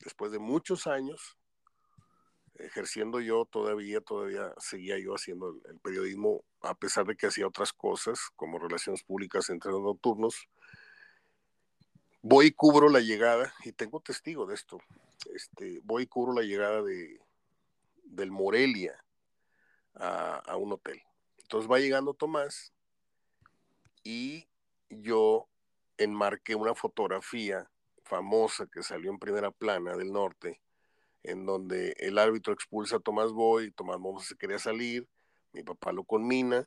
[0.00, 1.38] después de muchos años,
[2.58, 7.72] ejerciendo yo todavía, todavía seguía yo haciendo el, periodismo, a pesar de que hacía otras
[7.72, 10.48] cosas, como relaciones públicas entre los nocturnos,
[12.22, 14.80] voy y cubro la llegada, y tengo testigo de esto,
[15.34, 17.20] este, voy y cubro la llegada de,
[18.04, 19.04] del Morelia
[19.94, 21.00] a, a un hotel.
[21.38, 22.72] Entonces va llegando Tomás
[24.04, 24.48] y
[24.90, 25.48] yo
[25.96, 27.70] enmarqué una fotografía
[28.04, 30.60] famosa que salió en primera plana del norte,
[31.22, 35.06] en donde el árbitro expulsa a Tomás Boy, Tomás Boy se quería salir,
[35.52, 36.66] mi papá lo conmina,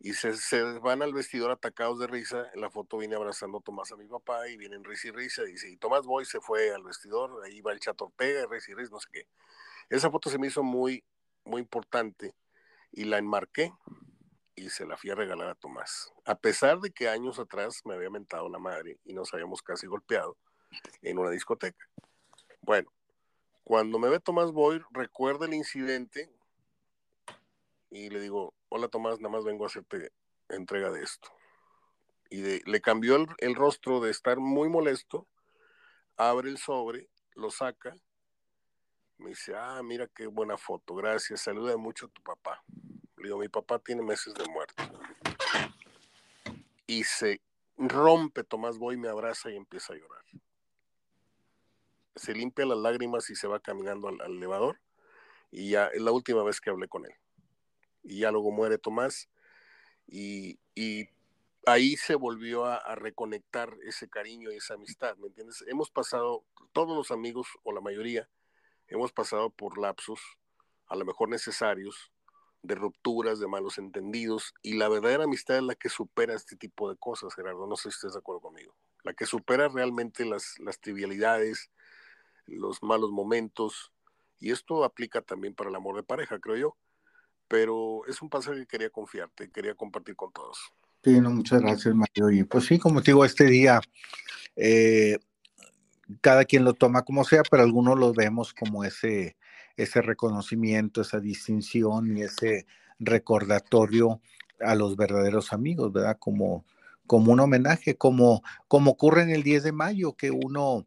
[0.00, 2.50] y se, van al vestidor atacados de risa.
[2.54, 5.42] En la foto viene abrazando a Tomás a mi papá y vienen risa y risa.
[5.42, 8.74] Dice, y Tomás Boy se fue al vestidor, ahí va el Chato Ortega, risa y
[8.74, 9.26] risa, no sé qué.
[9.88, 11.04] Esa foto se me hizo muy,
[11.44, 12.34] muy importante
[12.92, 13.72] y la enmarqué
[14.54, 16.12] y se la fui a regalar a Tomás.
[16.24, 19.86] A pesar de que años atrás me había mentado la madre y nos habíamos casi
[19.86, 20.36] golpeado
[21.02, 21.88] en una discoteca.
[22.60, 22.92] Bueno,
[23.64, 26.30] cuando me ve Tomás Boy, recuerda el incidente
[27.90, 30.12] y le digo, hola Tomás, nada más vengo a hacerte
[30.48, 31.30] entrega de esto.
[32.30, 35.26] Y le cambió el, rostro de estar muy molesto,
[36.16, 37.96] abre el sobre, lo saca,
[39.16, 42.62] me dice, ah, mira qué buena foto, gracias, saluda mucho a tu papá.
[43.16, 44.82] Le digo, mi papá tiene meses de muerte.
[46.86, 47.40] Y se
[47.76, 50.24] rompe Tomás Boy, me abraza y empieza a llorar.
[52.14, 54.80] Se limpia las lágrimas y se va caminando al, elevador.
[55.50, 57.14] Y ya es la última vez que hablé con él.
[58.08, 59.28] Y ya luego muere Tomás.
[60.06, 60.58] Y,
[61.66, 65.62] ahí se volvió a, reconectar ese cariño y esa amistad, ¿me entiendes?
[65.68, 68.26] Hemos pasado, todos los amigos, o la mayoría,
[68.86, 70.20] hemos pasado por lapsos,
[70.86, 72.10] a lo mejor necesarios,
[72.62, 76.88] de rupturas, de malos entendidos, y la verdadera amistad es la que supera este tipo
[76.88, 80.58] de cosas, Gerardo, no sé si estás de acuerdo conmigo, la que supera realmente las,
[80.60, 81.70] las trivialidades,
[82.46, 83.92] los malos momentos,
[84.40, 86.76] y esto aplica también para el amor de pareja, creo yo.
[87.48, 90.58] Pero es un pasaje que quería confiarte, quería compartir con todos.
[91.02, 92.30] Sí, no, muchas gracias, Mario.
[92.30, 93.80] Y pues sí, como te digo, este día,
[94.56, 95.18] eh,
[96.20, 99.36] cada quien lo toma como sea, pero algunos lo vemos como ese,
[99.76, 102.66] ese reconocimiento, esa distinción y ese
[102.98, 104.20] recordatorio
[104.60, 106.16] a los verdaderos amigos, ¿verdad?
[106.18, 106.64] Como,
[107.06, 110.86] como un homenaje, como, como ocurre en el 10 de mayo, que uno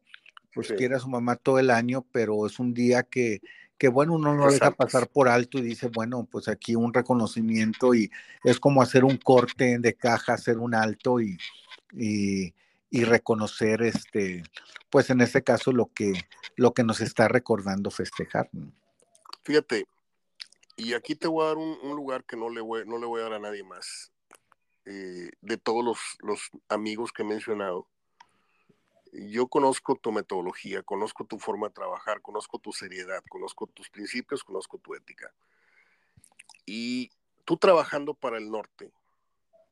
[0.54, 3.42] pues quiere a su mamá todo el año, pero es un día que,
[3.82, 6.94] que bueno, uno no lo deja pasar por alto y dice, bueno, pues aquí un
[6.94, 8.12] reconocimiento y
[8.44, 11.36] es como hacer un corte de caja, hacer un alto y,
[11.92, 12.54] y,
[12.92, 14.44] y reconocer, este,
[14.92, 16.14] pues en este caso lo que,
[16.58, 18.52] lo que nos está recordando festejar.
[19.42, 19.88] Fíjate,
[20.76, 23.22] y aquí te voy a dar un, lugar que no le, voy, no le voy
[23.22, 24.12] a dar a nadie más.
[24.86, 27.88] Eh, de todos los, los amigos que he mencionado,
[29.12, 34.44] yo conozco tu metodología, conozco tu forma de trabajar, conozco tu seriedad, conozco tus principios,
[34.44, 35.34] conozco tu ética.
[36.66, 37.12] Y
[37.46, 38.92] tú trabajando para el norte,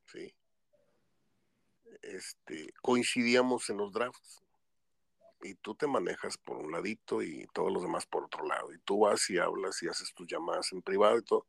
[0.06, 0.34] ¿sí?
[2.02, 4.42] Este, coincidíamos en los drafts
[5.42, 8.72] y tú te manejas por un ladito y todos los demás por otro lado.
[8.72, 11.46] Y tú vas y hablas y haces tus llamadas en privado y todo.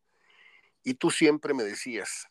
[0.83, 2.27] Y tú siempre me decías,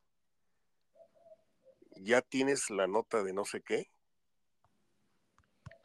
[1.97, 3.91] ya tienes la nota de no sé qué.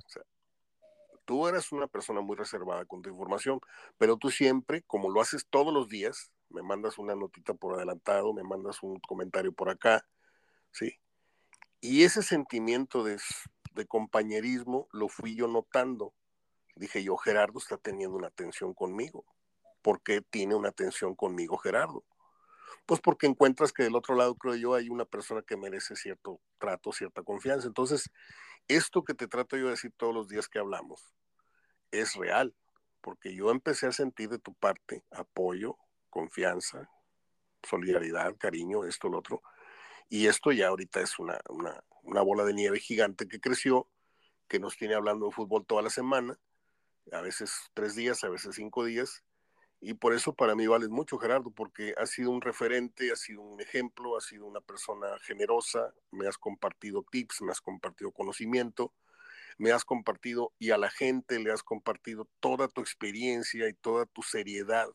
[0.05, 0.23] O sea,
[1.25, 3.59] tú eras una persona muy reservada con tu información,
[3.97, 8.33] pero tú siempre, como lo haces todos los días, me mandas una notita por adelantado,
[8.33, 10.05] me mandas un comentario por acá,
[10.71, 10.99] ¿sí?
[11.81, 13.17] Y ese sentimiento de
[13.75, 16.13] de compañerismo lo fui yo notando.
[16.75, 19.25] Dije yo, Gerardo está teniendo una atención conmigo.
[19.81, 22.03] ¿Por qué tiene una atención conmigo Gerardo?
[22.85, 26.39] Pues porque encuentras que del otro lado, creo yo, hay una persona que merece cierto
[26.57, 27.67] trato, cierta confianza.
[27.67, 28.09] Entonces,
[28.67, 31.13] esto que te trato yo de decir todos los días que hablamos
[31.91, 32.55] es real,
[33.01, 35.77] porque yo empecé a sentir de tu parte apoyo,
[36.09, 36.89] confianza,
[37.63, 39.41] solidaridad, cariño, esto, lo otro.
[40.09, 43.87] Y esto ya ahorita es una, una, una bola de nieve gigante que creció,
[44.47, 46.37] que nos tiene hablando de fútbol toda la semana,
[47.11, 49.23] a veces tres días, a veces cinco días,
[49.81, 53.41] y por eso para mí vales mucho, Gerardo, porque has sido un referente, has sido
[53.41, 58.93] un ejemplo, has sido una persona generosa, me has compartido tips, me has compartido conocimiento,
[59.57, 64.05] me has compartido y a la gente le has compartido toda tu experiencia y toda
[64.05, 64.87] tu seriedad,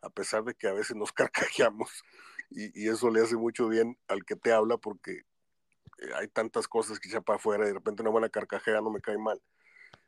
[0.00, 2.02] a pesar de que a veces nos carcajeamos
[2.50, 5.22] y, y eso le hace mucho bien al que te habla porque
[5.98, 8.90] eh, hay tantas cosas que ya para afuera y de repente una buena carcajea no
[8.90, 9.40] me cae mal.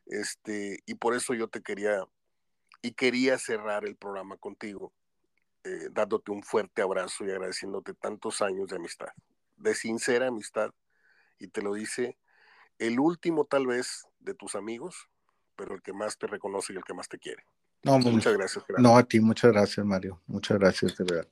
[0.07, 2.05] Este, y por eso yo te quería
[2.87, 4.93] y quería cerrar el programa contigo,
[5.65, 9.09] eh, dándote un fuerte abrazo y agradeciéndote tantos años de amistad,
[9.57, 10.71] de sincera amistad,
[11.41, 12.17] y te lo dice
[12.79, 15.09] el último tal vez de tus amigos,
[15.57, 17.43] pero el que más te reconoce y el que más te quiere.
[17.83, 18.65] No, muchas gracias.
[18.79, 20.23] No, a ti, muchas gracias, Mario.
[20.29, 21.29] Muchas gracias, de verdad.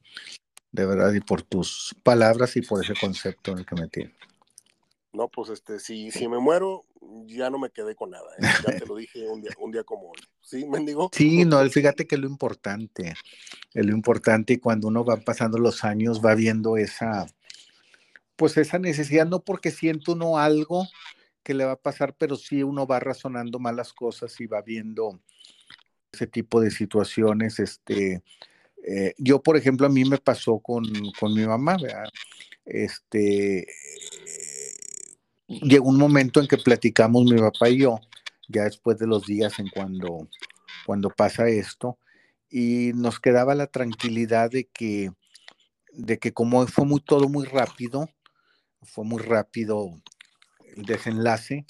[0.72, 4.16] De verdad, y por tus palabras y por ese concepto en el que me tienes.
[5.14, 6.84] No, pues este, si, si me muero,
[7.26, 8.26] ya no me quedé con nada.
[8.36, 8.46] ¿eh?
[8.66, 10.18] Ya te lo dije un día, un día como hoy.
[10.42, 11.08] ¿Sí, mendigo?
[11.12, 13.14] Sí, no, fíjate que es lo importante.
[13.74, 17.26] Lo importante cuando uno va pasando los años va viendo esa,
[18.34, 20.88] pues esa necesidad, no porque siento uno algo
[21.44, 25.20] que le va a pasar, pero sí uno va razonando malas cosas y va viendo
[26.12, 27.60] ese tipo de situaciones.
[27.60, 28.24] Este,
[28.84, 30.84] eh, yo, por ejemplo, a mí me pasó con,
[31.20, 32.08] con mi mamá, ¿verdad?
[32.64, 33.66] Este,
[35.48, 38.00] llegó un momento en que platicamos mi papá y yo,
[38.48, 40.28] ya después de los días en cuando,
[40.86, 41.98] cuando pasa esto,
[42.50, 45.10] y nos quedaba la tranquilidad de que,
[45.92, 48.08] de que como fue muy, todo muy rápido,
[48.82, 49.90] fue muy rápido
[50.76, 51.64] el desenlace,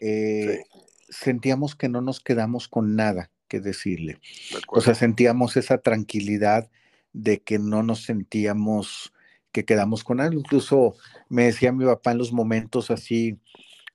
[0.00, 0.64] eh,
[1.08, 4.20] sentíamos que no nos quedamos con nada que decirle.
[4.68, 6.70] O sea, sentíamos esa tranquilidad
[7.12, 9.12] de que no nos sentíamos
[9.52, 10.40] que quedamos con algo.
[10.40, 10.96] Incluso
[11.28, 13.38] me decía mi papá en los momentos así,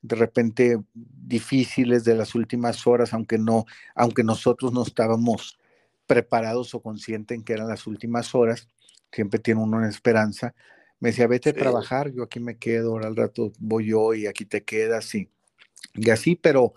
[0.01, 5.57] de repente difíciles de las últimas horas, aunque no, aunque nosotros no estábamos
[6.05, 8.67] preparados o conscientes en que eran las últimas horas,
[9.11, 10.53] siempre tiene uno una esperanza.
[10.99, 14.25] Me decía, vete a trabajar, yo aquí me quedo, ahora al rato voy yo y
[14.25, 15.29] aquí te quedas y,
[15.95, 16.73] y así, pero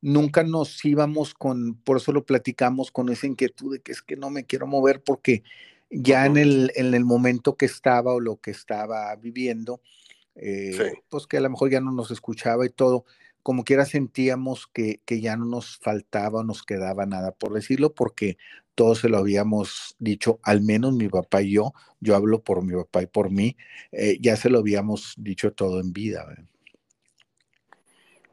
[0.00, 4.16] nunca nos íbamos con, por eso lo platicamos con esa inquietud de que es que
[4.16, 5.42] no me quiero mover porque
[5.90, 9.80] ya en, el, en el momento que estaba o lo que estaba viviendo,
[10.36, 13.04] eh, pues que a lo mejor ya no nos escuchaba y todo,
[13.42, 17.92] como quiera sentíamos que, que, ya no nos faltaba o nos quedaba nada por decirlo,
[17.92, 18.38] porque
[18.74, 22.74] todos se lo habíamos dicho, al menos mi papá y yo, yo hablo por mi
[22.74, 23.56] papá y por mí,
[23.92, 26.26] eh, ya se lo habíamos dicho todo en vida.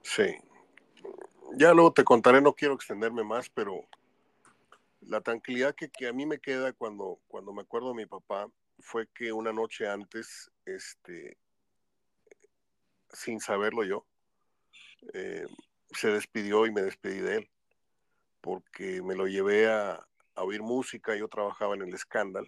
[0.03, 0.36] Sí.
[1.58, 3.86] Ya luego te contaré, no quiero extenderme más, pero
[5.02, 8.48] La tranquilidad que, a mí me queda cuando, cuando me acuerdo de mi papá
[8.80, 11.38] fue que una noche antes, este,
[13.12, 14.06] sin saberlo yo,
[15.14, 15.45] eh,
[15.91, 17.50] se despidió y me despedí de él,
[18.41, 22.48] porque me lo llevé a, oír música, yo trabajaba en el escándalo,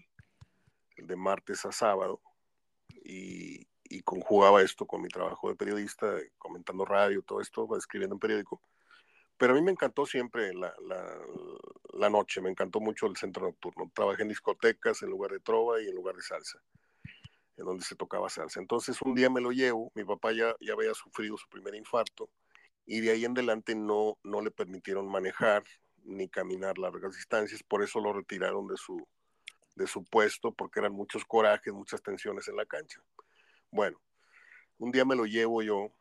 [0.96, 2.22] de martes a sábado,
[3.04, 8.20] y, y, conjugaba esto con mi trabajo de periodista, comentando radio, todo esto, escribiendo en
[8.20, 8.62] periódico.
[9.40, 10.76] Pero a mí me encantó siempre la,
[11.94, 13.90] la, noche, me encantó mucho el centro nocturno.
[13.96, 16.62] Trabajé en discotecas en lugar de trova y en lugar de salsa,
[17.56, 18.60] en donde se tocaba salsa.
[18.60, 22.30] Entonces un día me lo llevo, mi papá ya, ya había sufrido su primer infarto
[22.86, 25.64] y de ahí en adelante no, no le permitieron manejar
[26.04, 29.08] ni caminar largas distancias, por eso lo retiraron de su,
[29.76, 33.02] de su puesto, porque eran muchos corajes, muchas tensiones en la cancha.
[33.72, 34.02] Bueno,
[34.80, 35.94] un día me lo llevo yo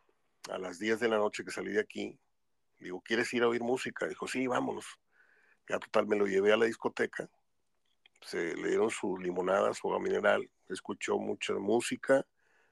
[0.50, 2.18] a las 10 de la noche que salí de aquí,
[2.78, 4.06] digo, ¿quieres ir a oír música?
[4.06, 4.86] Dijo, sí, vámonos.
[5.68, 7.28] Ya total me lo llevé a la discoteca,
[8.22, 12.26] se le dieron su limonada, su agua mineral, escuchó mucha música,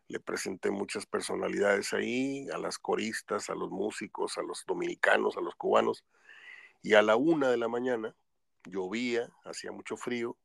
[0.08, 5.40] le presenté muchas personalidades ahí, a las coristas, a los músicos, a los dominicanos, a
[5.40, 6.04] los cubanos,
[6.82, 8.14] y a la una de la mañana
[8.64, 10.36] llovía, hacía mucho frío,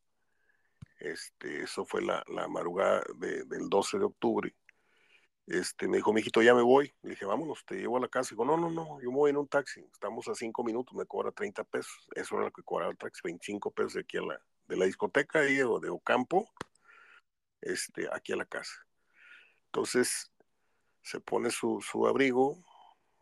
[1.00, 4.56] este, eso fue la, la madrugada de, del 12 de octubre,
[5.52, 6.94] este, me dijo, mijito, ya me voy.
[7.02, 8.30] Le dije, vámonos, te llevo a la casa.
[8.32, 9.82] Dijo, no, no, no, yo me voy en un taxi.
[9.92, 12.08] Estamos a cinco minutos, me cobra 30 pesos.
[12.16, 14.86] Eso era lo que cobraba el taxi, 25 pesos de aquí a la, de la
[14.86, 16.50] discoteca ahí, o de Ocampo,
[17.60, 18.74] este, aquí a la casa.
[19.66, 20.32] Entonces,
[21.02, 22.58] se pone su, su abrigo,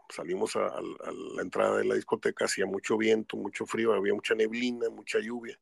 [0.10, 4.36] salimos a, a, la entrada de la discoteca, hacía mucho viento, mucho frío, había mucha
[4.36, 5.60] neblina, mucha lluvia.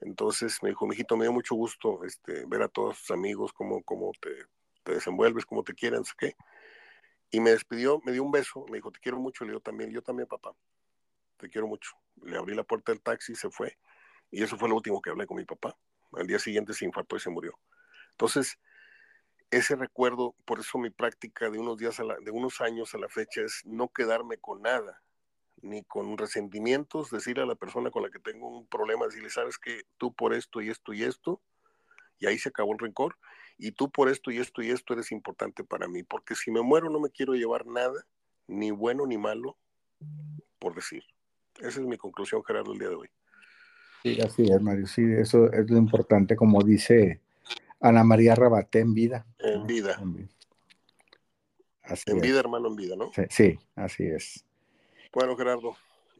[0.00, 3.84] Entonces me dijo, mijito, me dio mucho gusto este, ver a todos tus amigos, cómo,
[3.84, 4.30] cómo te,
[4.82, 6.36] te desenvuelves como te quieran, no sé qué.
[7.30, 9.90] Y me despidió, me dio un beso, me dijo, te quiero mucho, le digo también,
[9.90, 10.54] yo también, papá,
[11.38, 11.90] te quiero mucho.
[12.22, 13.78] Le abrí la puerta del taxi se fue.
[14.30, 15.76] Y eso fue lo último que hablé con mi papá.
[16.12, 17.58] Al día siguiente se infartó y se murió.
[18.10, 18.58] Entonces,
[19.50, 23.42] ese recuerdo, por eso mi práctica de unos días, de unos años a la fecha
[23.42, 25.02] es no quedarme con nada,
[25.60, 29.58] ni con resentimientos, decirle a la persona con la que tengo un problema, decirle, sabes
[29.58, 31.40] que tú por esto y esto y esto,
[32.18, 33.18] y ahí se acabó el rencor,
[33.62, 36.62] y tú por esto y esto y esto eres importante para mí, porque si me
[36.62, 38.04] muero no me quiero llevar nada,
[38.48, 39.56] ni bueno ni malo,
[40.58, 41.04] por decir.
[41.60, 43.08] Esa es mi conclusión, Gerardo, el día de hoy.
[44.02, 44.88] Sí, así es, Mario.
[44.88, 47.20] Sí, eso es lo importante, como dice
[47.78, 49.24] Ana María Rabaté, en vida.
[49.38, 49.96] En vida.
[50.00, 50.28] En vida,
[51.84, 53.12] así en vida hermano, en vida, ¿no?
[53.12, 54.44] Sí, sí, así es.
[55.12, 55.76] Bueno, Gerardo,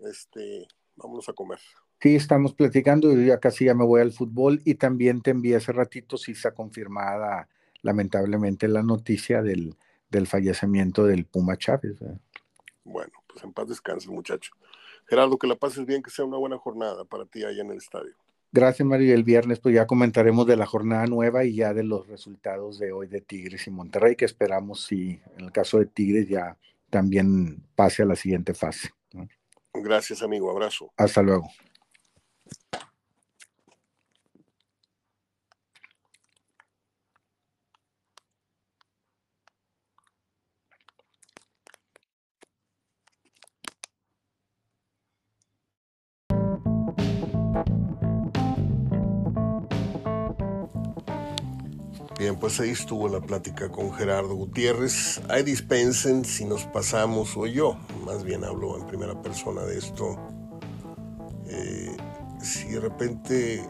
[0.09, 1.59] este, vámonos a comer.
[2.03, 5.55] Sí, estamos platicando, y ya casi ya me voy al fútbol y también te envié
[5.55, 7.49] hace ratito, si está confirmada
[7.81, 9.77] lamentablemente la noticia del,
[10.11, 12.01] del fallecimiento del Puma Chávez.
[12.01, 12.19] ¿verdad?
[12.83, 14.53] Bueno, pues en paz descanse, muchacho.
[15.07, 17.79] Gerardo, que la pases bien, que sea una buena jornada para ti allá en el
[17.79, 18.15] estadio.
[18.51, 19.15] Gracias, Mario.
[19.15, 22.91] El viernes pues ya comentaremos de la jornada nueva y ya de los resultados de
[22.91, 26.57] hoy de Tigres y Monterrey, que esperamos si en el caso de Tigres ya
[26.91, 28.91] también pase a la siguiente fase.
[29.13, 29.29] ¿no?
[29.73, 30.51] Gracias, amigo.
[30.51, 30.93] Abrazo.
[30.97, 31.49] Hasta luego.
[52.23, 55.21] Bien, pues ahí estuvo la plática con Gerardo Gutiérrez.
[55.29, 57.77] Ahí dispensen si nos pasamos o yo,
[58.07, 60.17] más bien hablo en primera persona de esto.
[61.49, 61.97] Eh,
[62.41, 63.69] si de repente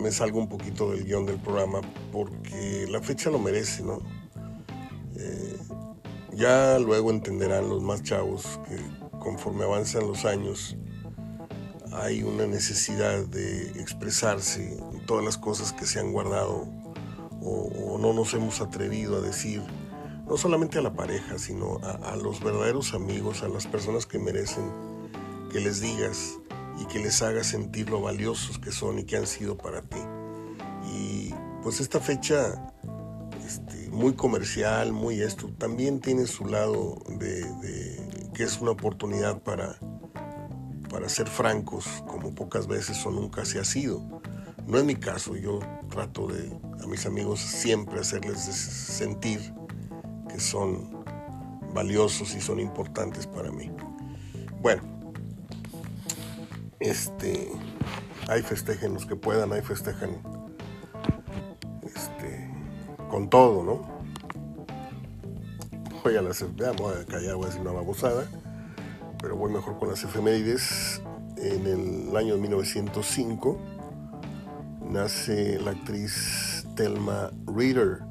[0.00, 1.80] me salgo un poquito del guion del programa,
[2.10, 4.00] porque la fecha lo merece, ¿no?
[5.14, 5.56] Eh,
[6.32, 8.76] ya luego entenderán los más chavos que
[9.20, 10.76] conforme avanzan los años,
[11.94, 14.76] hay una necesidad de expresarse
[15.06, 16.68] todas las cosas que se han guardado
[17.40, 19.62] o, no nos hemos atrevido a decir,
[20.26, 24.70] no solamente a la pareja, sino a, los verdaderos amigos, a las personas que merecen
[25.50, 26.34] que les digas
[26.80, 30.00] y que les hagas sentir lo valiosos que son y que han sido para ti.
[30.92, 32.72] Y pues esta fecha
[33.46, 39.78] este, muy comercial, muy esto, también tiene su lado de que es una oportunidad para
[40.94, 44.00] para ser francos, como pocas veces o nunca se ha sido.
[44.64, 45.58] No es mi caso, yo
[45.90, 49.52] trato de a mis amigos siempre hacerles sentir
[50.28, 51.04] que son
[51.74, 53.72] valiosos y son importantes para mí.
[54.62, 54.84] Bueno,
[56.78, 57.50] este,
[58.28, 60.22] ahí festejen los que puedan, ahí festejan
[61.82, 62.48] este,
[63.10, 63.82] con todo, ¿no?
[66.04, 68.28] Voy a, ya voy a callar, voy a decir una babosada
[69.24, 71.00] pero voy mejor con las efemérides.
[71.38, 73.58] en el año 1905
[74.90, 78.02] nace la actriz Thelma Reader.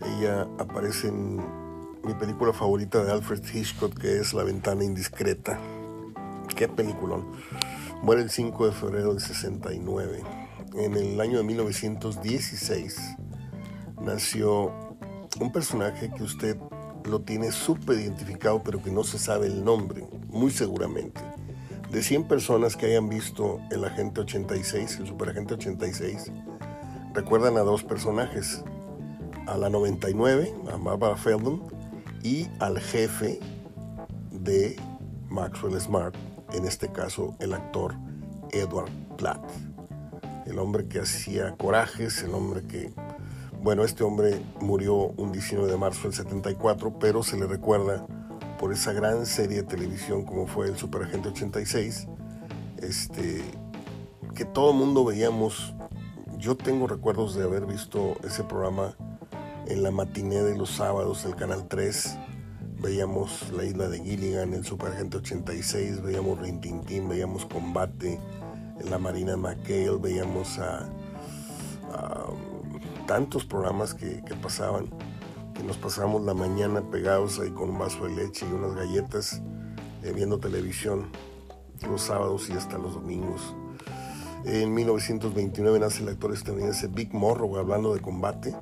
[0.00, 5.60] Ella aparece en mi película favorita de Alfred Hitchcock, que es La ventana indiscreta.
[6.56, 7.26] Qué peliculón.
[8.02, 10.22] Muere el 5 de febrero del 69.
[10.76, 12.98] En el año de 1916
[14.00, 14.72] nació
[15.38, 16.56] un personaje que usted
[17.04, 21.20] lo tiene súper identificado, pero que no se sabe el nombre, muy seguramente.
[21.90, 26.32] De 100 personas que hayan visto el agente 86, el superagente 86,
[27.12, 28.64] recuerdan a dos personajes,
[29.46, 31.62] a la 99, a Barbara Feldman,
[32.22, 33.38] y al jefe
[34.30, 34.76] de
[35.28, 36.14] Maxwell Smart,
[36.52, 37.94] en este caso el actor
[38.50, 39.44] Edward Platt,
[40.46, 42.92] el hombre que hacía corajes, el hombre que
[43.64, 48.06] bueno, este hombre murió un 19 de marzo del 74, pero se le recuerda
[48.58, 52.06] por esa gran serie de televisión como fue el Superagente 86,
[52.76, 53.42] este,
[54.34, 55.72] que todo el mundo veíamos.
[56.36, 58.98] Yo tengo recuerdos de haber visto ese programa
[59.66, 62.18] en la matiné de los sábados del Canal 3.
[62.82, 68.20] Veíamos La Isla de Gilligan, el Superagente 86, veíamos Rintintín, veíamos Combate
[68.90, 70.86] la Marina McHale, veíamos a
[73.06, 74.86] tantos programas que, pasaban,
[75.54, 79.42] que nos pasábamos la mañana pegados ahí con un vaso de leche y unas galletas,
[80.02, 81.10] eh, viendo televisión
[81.88, 83.54] los sábados y hasta los domingos.
[84.44, 88.54] En 1929 nace el actor estadounidense Big Morrow, hablando de combate.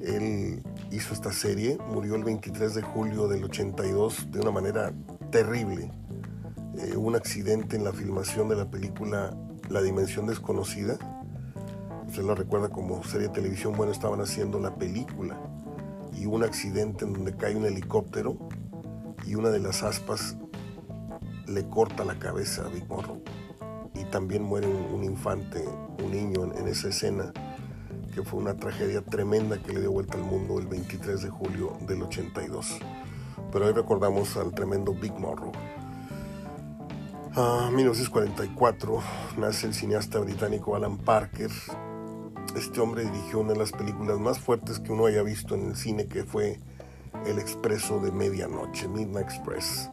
[0.00, 4.92] Él hizo esta serie, murió el 23 de julio del 82 de una manera
[5.30, 5.90] terrible.
[6.78, 9.36] Eh, un accidente en la filmación de la película
[9.68, 10.98] La Dimensión Desconocida,
[12.10, 15.40] usted lo recuerda como serie de televisión, bueno, estaban haciendo la película
[16.12, 18.36] y un accidente en donde cae un helicóptero
[19.24, 20.36] y una de las aspas
[21.46, 23.22] le corta la cabeza a Big Morro.
[23.94, 25.64] Y también muere un, infante,
[26.02, 27.32] un niño en, esa escena,
[28.12, 31.78] que fue una tragedia tremenda que le dio vuelta al mundo el 23 de julio
[31.86, 32.76] del 82.
[33.52, 35.52] Pero hoy recordamos al tremendo Big Morro.
[37.36, 38.98] En 1944
[39.38, 41.50] nace el cineasta británico Alan Parker,
[42.56, 45.76] este hombre dirigió una de las películas más fuertes que uno haya visto en el
[45.76, 46.60] cine, que fue
[47.26, 49.90] El Expreso de Medianoche, Midnight Express.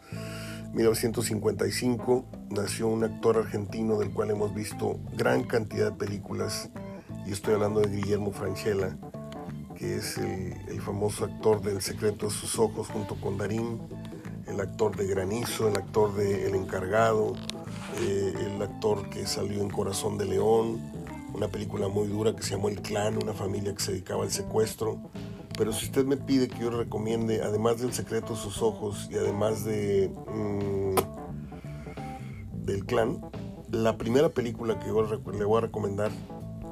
[0.73, 6.69] 1955 nació un actor argentino del cual hemos visto gran cantidad de películas,
[7.25, 8.97] y estoy hablando de Guillermo Franchella,
[9.75, 13.79] que es el, famoso actor del Secreto de sus Ojos junto con Darín,
[14.47, 17.33] el actor de Granizo, el actor de El Encargado,
[18.01, 20.96] eh, el actor que salió en Corazón de León,
[21.37, 24.31] una película muy dura que se llamó El Clan, una familia que se dedicaba al
[24.31, 24.97] secuestro.
[25.55, 29.15] Pero si usted me pide que yo recomiende, además del secreto de sus ojos y
[29.15, 30.95] además de mm,
[32.65, 33.21] del clan,
[33.71, 36.11] la primera película que yo le voy a recomendar,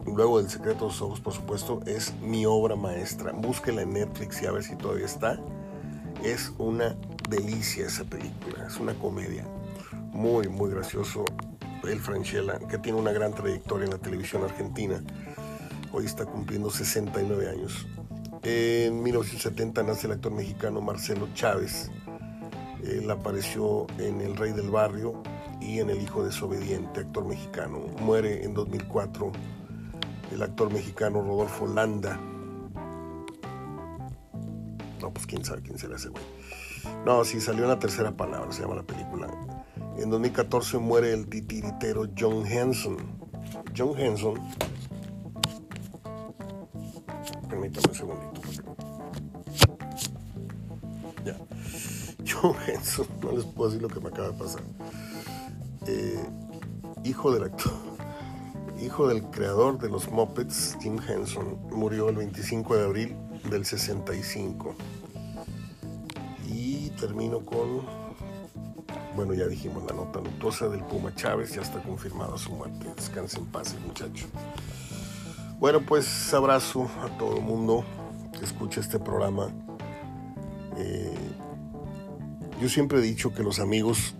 [0.05, 3.31] luego del secreto de sus ojos, por supuesto, es mi obra maestra.
[3.31, 5.39] Búsquela en Netflix y a ver si todavía está.
[6.23, 6.95] Es una
[7.29, 9.47] delicia esa película, es una comedia.
[10.11, 11.25] Muy, muy gracioso
[11.87, 15.01] el Franchella, que tiene una gran trayectoria en la televisión argentina.
[15.91, 17.87] Hoy está cumpliendo 69 años.
[18.43, 21.89] En 1970 nace el actor mexicano Marcelo Chávez.
[22.83, 25.23] Él apareció en El Rey del Barrio
[25.59, 27.79] y en El Hijo Desobediente, actor mexicano.
[27.99, 29.31] Muere en 2004
[30.31, 32.19] el actor mexicano Rodolfo Landa.
[35.01, 36.23] No, pues quién sabe quién será ese güey.
[37.05, 39.27] No, sí, salió en la tercera palabra, se llama la película.
[39.97, 42.97] En 2014 muere el titiritero John Henson.
[43.75, 44.35] John Henson.
[47.49, 48.41] Permítame un segundito.
[51.23, 51.37] Ya.
[52.27, 54.63] John Henson, no les puedo decir lo que me acaba de pasar.
[55.87, 56.23] Eh,
[57.05, 57.71] hijo del actor,
[58.81, 63.15] hijo del creador de los Muppets, Jim Henson, murió el 25 de abril
[63.49, 64.75] del 65.
[66.47, 68.04] Y termino con
[69.15, 72.87] bueno, ya dijimos la nota luctuosa del Puma Chávez, ya está confirmada su muerte.
[72.95, 74.27] Descanse en paz muchacho.
[75.59, 77.85] Bueno, pues abrazo a todo el mundo
[78.37, 79.53] que escucha este programa.
[80.77, 81.15] Eh,
[82.59, 84.15] yo siempre he dicho que los amigos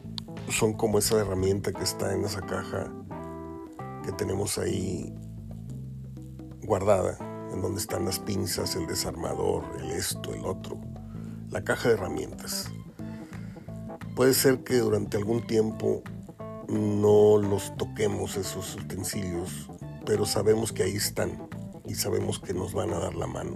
[0.50, 2.90] son como esa herramienta que está en esa caja
[4.04, 5.14] que tenemos ahí
[6.64, 7.18] guardada,
[7.52, 10.80] en donde están las pinzas, el desarmador, el esto, el otro,
[11.50, 12.72] la caja de herramientas.
[14.16, 16.02] Puede ser que durante algún tiempo
[16.70, 19.70] no los toquemos esos utensilios,
[20.06, 21.50] pero sabemos que ahí están
[21.86, 23.56] y sabemos que nos van a dar la mano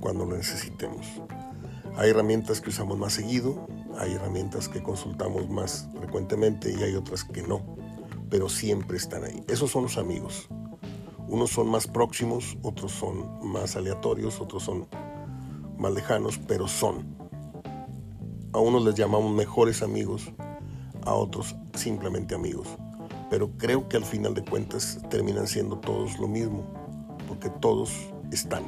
[0.00, 1.06] cuando lo necesitemos.
[1.96, 3.66] Hay herramientas que usamos más seguido,
[3.98, 7.76] hay herramientas que consultamos más frecuentemente y hay otras que no.
[8.30, 9.44] pero siempre están ahí.
[9.48, 10.48] Esos son los amigos.
[11.28, 14.88] Unos son más próximos, otros son más aleatorios, otros son
[15.78, 17.16] más lejanos, pero son.
[18.54, 20.30] A unos les llamamos mejores amigos,
[21.04, 22.68] a otros simplemente amigos.
[23.28, 26.62] Pero creo que al final de cuentas terminan siendo todos lo mismo,
[27.26, 27.92] porque todos
[28.30, 28.62] están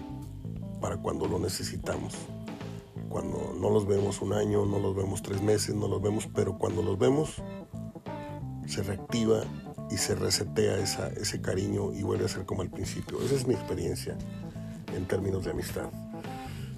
[0.81, 2.15] para cuando lo necesitamos.
[3.09, 6.59] Cuando no los vemos un año, no los vemos tres meses, no los vemos, pero
[6.59, 7.41] cuando los vemos
[8.67, 9.43] se reactiva
[9.89, 13.23] y se resetea esa, ese cariño y vuelve a ser como al principio.
[13.23, 14.19] Esa es mi experiencia
[14.97, 15.91] en términos de amistad.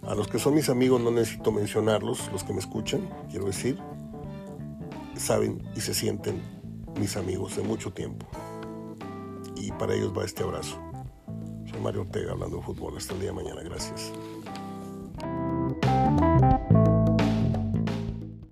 [0.09, 3.79] A los que son mis amigos no necesito mencionarlos, los que me escuchan, quiero decir,
[5.19, 6.41] saben y se sienten
[6.99, 8.27] mis amigos de mucho tiempo.
[9.55, 10.81] Y para ellos va este abrazo.
[11.71, 12.97] Soy Mario Ortega hablando de fútbol.
[12.97, 13.61] Hasta el día de mañana.
[13.63, 14.11] Gracias.